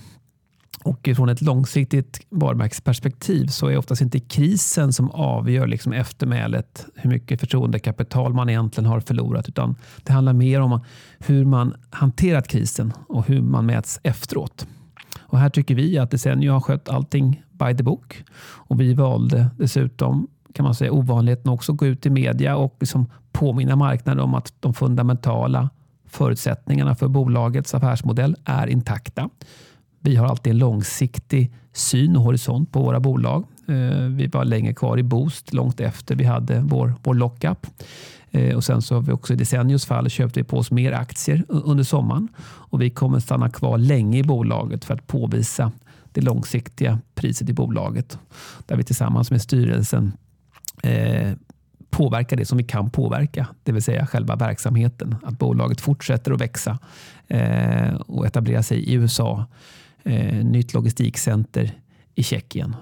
Och 0.83 1.09
från 1.15 1.29
ett 1.29 1.41
långsiktigt 1.41 2.25
varumärkesperspektiv 2.29 3.47
så 3.47 3.67
är 3.67 3.77
oftast 3.77 4.01
inte 4.01 4.19
krisen 4.19 4.93
som 4.93 5.11
avgör 5.11 5.67
liksom 5.67 5.93
eftermälet 5.93 6.85
hur 6.95 7.09
mycket 7.09 7.39
förtroendekapital 7.39 8.33
man 8.33 8.49
egentligen 8.49 8.89
har 8.89 8.99
förlorat. 8.99 9.49
Utan 9.49 9.75
det 10.03 10.13
handlar 10.13 10.33
mer 10.33 10.61
om 10.61 10.81
hur 11.19 11.45
man 11.45 11.73
hanterat 11.89 12.47
krisen 12.47 12.93
och 13.07 13.27
hur 13.27 13.41
man 13.41 13.65
mäts 13.65 13.99
efteråt. 14.03 14.67
Och 15.19 15.39
här 15.39 15.49
tycker 15.49 15.75
vi 15.75 15.97
att 15.97 16.11
Desenio 16.11 16.51
har 16.51 16.61
skött 16.61 16.89
allting 16.89 17.43
by 17.51 17.77
the 17.77 17.83
book. 17.83 18.23
Och 18.41 18.81
vi 18.81 18.93
valde 18.93 19.49
dessutom 19.57 20.27
kan 20.53 20.63
man 20.63 20.75
säga 20.75 20.91
ovanligheten 20.91 21.51
också 21.51 21.73
gå 21.73 21.85
ut 21.85 22.05
i 22.05 22.09
media 22.09 22.55
och 22.55 22.77
liksom 22.79 23.05
påminna 23.31 23.75
marknaden 23.75 24.23
om 24.23 24.35
att 24.35 24.53
de 24.59 24.73
fundamentala 24.73 25.69
förutsättningarna 26.11 26.95
för 26.95 27.07
bolagets 27.07 27.73
affärsmodell 27.73 28.35
är 28.45 28.67
intakta. 28.67 29.29
Vi 29.99 30.15
har 30.15 30.27
alltid 30.27 30.51
en 30.51 30.57
långsiktig 30.57 31.53
syn 31.73 32.15
och 32.15 32.23
horisont 32.23 32.71
på 32.71 32.81
våra 32.81 32.99
bolag. 32.99 33.45
Eh, 33.67 33.97
vi 33.97 34.27
var 34.27 34.45
länge 34.45 34.73
kvar 34.73 34.97
i 34.97 35.03
Boost 35.03 35.53
långt 35.53 35.79
efter 35.79 36.15
vi 36.15 36.23
hade 36.23 36.59
vår, 36.59 36.93
vår 37.03 37.13
lockup. 37.13 37.67
Eh, 38.31 38.55
och 38.55 38.63
sen 38.63 38.81
så 38.81 38.95
har 38.95 39.01
vi 39.01 39.11
också 39.11 39.33
i 39.33 39.35
Desennios 39.35 39.85
fall 39.85 40.09
köpt 40.09 40.37
vi 40.37 40.43
på 40.43 40.57
oss 40.57 40.71
mer 40.71 40.91
aktier 40.91 41.45
under 41.47 41.83
sommaren. 41.83 42.27
Och 42.41 42.81
vi 42.81 42.89
kommer 42.89 43.19
stanna 43.19 43.49
kvar 43.49 43.77
länge 43.77 44.19
i 44.19 44.23
bolaget 44.23 44.85
för 44.85 44.93
att 44.93 45.07
påvisa 45.07 45.71
det 46.11 46.21
långsiktiga 46.21 46.99
priset 47.15 47.49
i 47.49 47.53
bolaget. 47.53 48.19
Där 48.65 48.75
vi 48.75 48.83
tillsammans 48.83 49.31
med 49.31 49.41
styrelsen 49.41 50.11
eh, 50.83 51.31
påverka 51.91 52.35
det 52.35 52.45
som 52.45 52.57
vi 52.57 52.63
kan 52.63 52.89
påverka, 52.89 53.47
det 53.63 53.71
vill 53.71 53.83
säga 53.83 54.05
själva 54.05 54.35
verksamheten. 54.35 55.15
Att 55.23 55.39
bolaget 55.39 55.81
fortsätter 55.81 56.31
att 56.31 56.41
växa 56.41 56.79
eh, 57.27 57.93
och 57.95 58.25
etablera 58.25 58.63
sig 58.63 58.77
i 58.77 58.93
USA. 58.93 59.45
Eh, 60.03 60.45
nytt 60.45 60.73
logistikcenter 60.73 61.71
i 62.15 62.23
Tjeckien. 62.23 62.75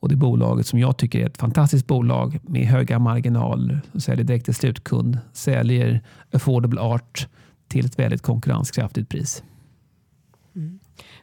Och 0.00 0.08
det 0.08 0.16
bolaget 0.16 0.66
som 0.66 0.78
jag 0.78 0.96
tycker 0.96 1.20
är 1.20 1.26
ett 1.26 1.38
fantastiskt 1.38 1.86
bolag 1.86 2.38
med 2.42 2.66
höga 2.66 2.98
marginaler, 2.98 3.80
säljer 3.94 4.24
direkt 4.24 4.44
till 4.44 4.54
slutkund, 4.54 5.18
säljer 5.32 6.00
affordable 6.32 6.80
art 6.80 7.28
till 7.68 7.86
ett 7.86 7.98
väldigt 7.98 8.22
konkurrenskraftigt 8.22 9.08
pris. 9.08 9.42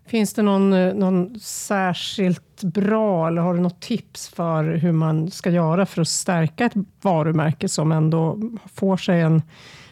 Finns 0.07 0.33
det 0.33 0.41
någon, 0.41 0.73
eh, 0.73 0.93
någon 0.93 1.39
särskilt 1.39 2.63
bra, 2.63 3.27
eller 3.27 3.41
har 3.41 3.53
du 3.53 3.59
något 3.59 3.79
tips 3.79 4.27
för 4.27 4.75
hur 4.75 4.91
man 4.91 5.31
ska 5.31 5.49
göra 5.49 5.85
för 5.85 6.01
att 6.01 6.07
stärka 6.07 6.65
ett 6.65 6.73
varumärke 7.01 7.69
som 7.69 7.91
ändå 7.91 8.39
får 8.73 8.97
sig 8.97 9.21
en 9.21 9.41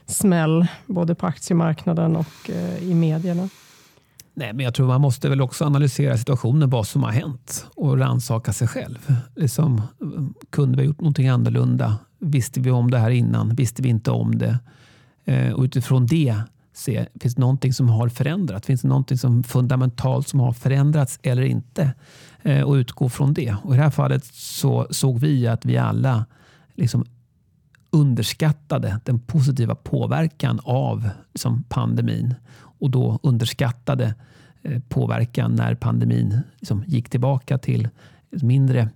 smäll, 0.05 0.67
både 0.85 1.15
på 1.15 1.27
aktiemarknaden 1.27 2.15
och 2.15 2.49
eh, 2.49 2.83
i 2.83 2.93
medierna? 2.93 3.49
Nej, 4.35 4.53
men 4.53 4.65
jag 4.65 4.73
tror 4.73 4.87
man 4.87 5.01
måste 5.01 5.29
väl 5.29 5.41
också 5.41 5.65
analysera 5.65 6.17
situationen, 6.17 6.69
vad 6.69 6.87
som 6.87 7.03
har 7.03 7.11
hänt 7.11 7.65
och 7.75 7.97
rannsaka 7.97 8.53
sig 8.53 8.67
själv. 8.67 9.15
Liksom, 9.35 9.81
kunde 10.49 10.77
vi 10.77 10.83
ha 10.83 10.87
gjort 10.87 11.01
någonting 11.01 11.27
annorlunda? 11.27 11.97
Visste 12.19 12.59
vi 12.59 12.71
om 12.71 12.91
det 12.91 12.97
här 12.97 13.09
innan? 13.09 13.55
Visste 13.55 13.81
vi 13.81 13.89
inte 13.89 14.11
om 14.11 14.37
det? 14.37 14.59
Eh, 15.25 15.53
och 15.53 15.63
utifrån 15.63 16.05
det 16.05 16.41
se, 16.73 17.05
finns 17.19 17.35
det 17.35 17.41
någonting 17.41 17.73
som 17.73 17.89
har 17.89 18.09
förändrats? 18.09 18.67
Finns 18.67 18.81
det 18.81 18.87
någonting 18.87 19.17
som 19.17 19.43
fundamentalt 19.43 20.27
som 20.27 20.39
har 20.39 20.53
förändrats 20.53 21.19
eller 21.23 21.41
inte? 21.41 21.93
Eh, 22.41 22.61
och 22.61 22.73
utgå 22.73 23.09
från 23.09 23.33
det. 23.33 23.55
Och 23.63 23.73
I 23.73 23.77
det 23.77 23.83
här 23.83 23.89
fallet 23.89 24.25
så 24.25 24.87
såg 24.89 25.19
vi 25.19 25.47
att 25.47 25.65
vi 25.65 25.77
alla 25.77 26.25
liksom 26.75 27.05
underskattade 27.89 28.99
den 29.03 29.19
positiva 29.19 29.75
påverkan 29.75 30.59
av 30.63 31.09
liksom 31.33 31.63
pandemin 31.69 32.35
och 32.55 32.89
då 32.89 33.19
underskattade 33.23 34.15
eh, 34.61 34.81
påverkan 34.89 35.55
när 35.55 35.75
pandemin 35.75 36.39
liksom 36.59 36.83
gick 36.87 37.09
tillbaka 37.09 37.57
till 37.57 37.89
ett 38.31 38.43
mindre 38.43 38.89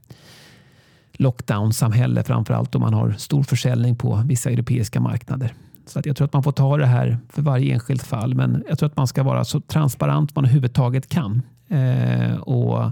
lockdown-samhälle, 1.13 2.24
framförallt 2.24 2.76
om 2.76 2.82
man 2.82 2.94
har 2.94 3.12
stor 3.12 3.44
försäljning 3.44 3.96
på 3.96 4.24
vissa 4.26 4.50
europeiska 4.50 5.00
marknader. 5.00 5.54
Så 5.89 6.00
att 6.00 6.06
jag 6.06 6.15
tror 6.15 6.26
att 6.26 6.34
man 6.34 6.43
får 6.43 6.52
ta 6.52 6.78
det 6.78 6.86
här 6.86 7.17
för 7.30 7.41
varje 7.41 7.73
enskilt 7.73 8.04
fall, 8.04 8.36
men 8.36 8.63
jag 8.69 8.80
tror 8.80 8.88
att 8.88 8.97
man 8.97 9.08
ska 9.08 9.23
vara 9.23 9.45
så 9.45 9.60
transparent 9.60 10.36
man 10.36 10.45
överhuvudtaget 10.45 11.10
kan. 11.10 11.41
Eh, 11.67 12.36
och 12.36 12.91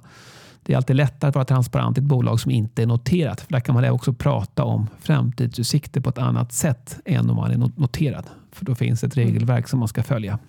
det 0.63 0.73
är 0.73 0.77
alltid 0.77 0.95
lättare 0.95 1.29
att 1.29 1.35
vara 1.35 1.45
transparent 1.45 1.97
i 1.97 2.01
ett 2.01 2.05
bolag 2.05 2.39
som 2.39 2.51
inte 2.51 2.81
är 2.81 2.87
noterat. 2.87 3.41
För 3.41 3.53
där 3.53 3.59
kan 3.59 3.75
man 3.75 3.89
också 3.89 4.13
prata 4.13 4.63
om 4.63 4.87
framtidsutsikter 4.99 6.01
på 6.01 6.09
ett 6.09 6.17
annat 6.17 6.53
sätt 6.53 6.99
än 7.05 7.29
om 7.29 7.35
man 7.35 7.51
är 7.51 7.57
noterad. 7.57 8.25
För 8.51 8.65
då 8.65 8.75
finns 8.75 9.03
ett 9.03 9.17
regelverk 9.17 9.67
som 9.67 9.79
man 9.79 9.87
ska 9.87 10.03
följa. 10.03 10.39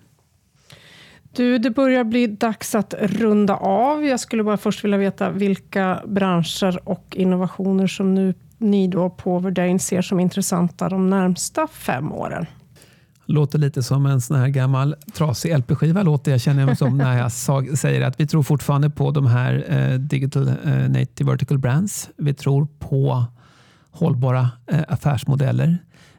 Du, 1.35 1.57
det 1.57 1.69
börjar 1.69 2.03
bli 2.03 2.27
dags 2.27 2.75
att 2.75 2.93
runda 2.99 3.55
av. 3.55 4.05
Jag 4.05 4.19
skulle 4.19 4.43
bara 4.43 4.57
först 4.57 4.83
vilja 4.83 4.97
veta 4.97 5.29
vilka 5.29 6.01
branscher 6.07 6.89
och 6.89 7.15
innovationer 7.15 7.87
som 7.87 8.15
nu 8.15 8.33
ni 8.57 8.87
då 8.87 9.09
på 9.09 9.39
Verdane 9.39 9.79
ser 9.79 10.01
som 10.01 10.19
intressanta 10.19 10.89
de 10.89 11.09
närmsta 11.09 11.67
fem 11.67 12.11
åren? 12.11 12.45
Låter 13.25 13.59
lite 13.59 13.83
som 13.83 14.05
en 14.05 14.21
sån 14.21 14.37
här 14.37 14.47
gammal 14.47 14.95
trasig 15.13 15.57
LP-skiva 15.57 16.03
låter 16.03 16.31
jag 16.31 16.41
känner 16.41 16.65
mig 16.65 16.75
som 16.75 16.97
när 16.97 17.17
jag 17.17 17.31
säger 17.77 18.01
att 18.01 18.19
vi 18.19 18.27
tror 18.27 18.43
fortfarande 18.43 18.89
på 18.89 19.11
de 19.11 19.25
här 19.25 19.65
eh, 19.67 19.99
digital 19.99 20.47
eh, 20.47 20.89
native 20.89 21.31
vertical 21.31 21.57
brands. 21.57 22.09
Vi 22.17 22.33
tror 22.33 22.67
på 22.79 23.25
hållbara 23.91 24.51
eh, 24.71 24.83
affärsmodeller 24.87 25.77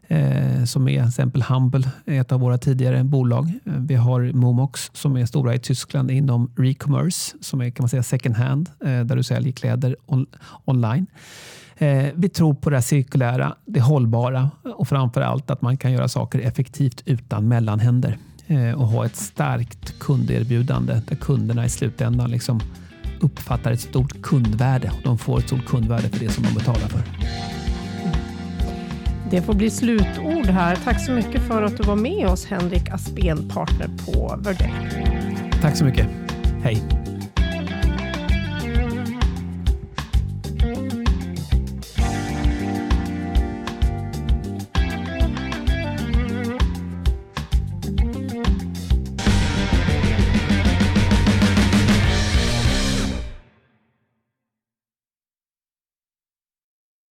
eh, 0.08 0.64
som 0.64 0.88
är 0.88 1.00
till 1.00 1.08
exempel 1.08 1.42
Humble, 1.42 1.90
ett 2.06 2.32
av 2.32 2.40
våra 2.40 2.58
tidigare 2.58 3.04
bolag. 3.04 3.52
Vi 3.64 3.94
har 3.94 4.32
Momox 4.32 4.90
som 4.94 5.16
är 5.16 5.26
stora 5.26 5.54
i 5.54 5.58
Tyskland 5.58 6.10
inom 6.10 6.50
re-commerce 6.56 7.34
som 7.40 7.60
är 7.60 7.70
kan 7.70 7.82
man 7.82 7.88
säga 7.88 8.02
second 8.02 8.36
hand 8.36 8.70
eh, 8.84 9.00
där 9.00 9.16
du 9.16 9.22
säljer 9.22 9.52
kläder 9.52 9.96
on 10.06 10.26
online. 10.64 11.06
Eh, 11.78 12.06
vi 12.14 12.28
tror 12.28 12.54
på 12.54 12.70
det 12.70 12.82
cirkulära, 12.82 13.54
det 13.64 13.80
hållbara 13.80 14.50
och 14.76 14.88
framför 14.88 15.20
allt 15.20 15.50
att 15.50 15.62
man 15.62 15.76
kan 15.76 15.92
göra 15.92 16.08
saker 16.08 16.38
effektivt 16.38 17.02
utan 17.06 17.48
mellanhänder 17.48 18.18
eh, 18.46 18.72
och 18.72 18.86
ha 18.86 19.06
ett 19.06 19.16
starkt 19.16 19.98
kunderbjudande 19.98 21.00
där 21.08 21.16
kunderna 21.16 21.64
i 21.64 21.68
slutändan 21.68 22.30
liksom 22.30 22.60
uppfattar 23.20 23.72
ett 23.72 23.80
stort 23.80 24.22
kundvärde 24.22 24.92
de 25.04 25.18
får 25.18 25.38
ett 25.38 25.46
stort 25.46 25.66
kundvärde 25.66 26.08
för 26.08 26.18
det 26.18 26.28
som 26.28 26.44
de 26.44 26.54
betalar 26.54 26.88
för. 26.88 27.02
Det 29.30 29.42
får 29.42 29.54
bli 29.54 29.70
slutord 29.70 30.46
här. 30.46 30.76
Tack 30.84 31.00
så 31.00 31.12
mycket 31.12 31.42
för 31.42 31.62
att 31.62 31.76
du 31.76 31.82
var 31.82 31.96
med 31.96 32.26
oss, 32.28 32.46
Henrik 32.46 32.88
Aspén, 32.88 33.48
partner 33.48 33.88
på 34.06 34.36
Verdec. 34.38 34.70
Tack 35.62 35.76
så 35.76 35.84
mycket. 35.84 36.06
Hej. 36.62 36.97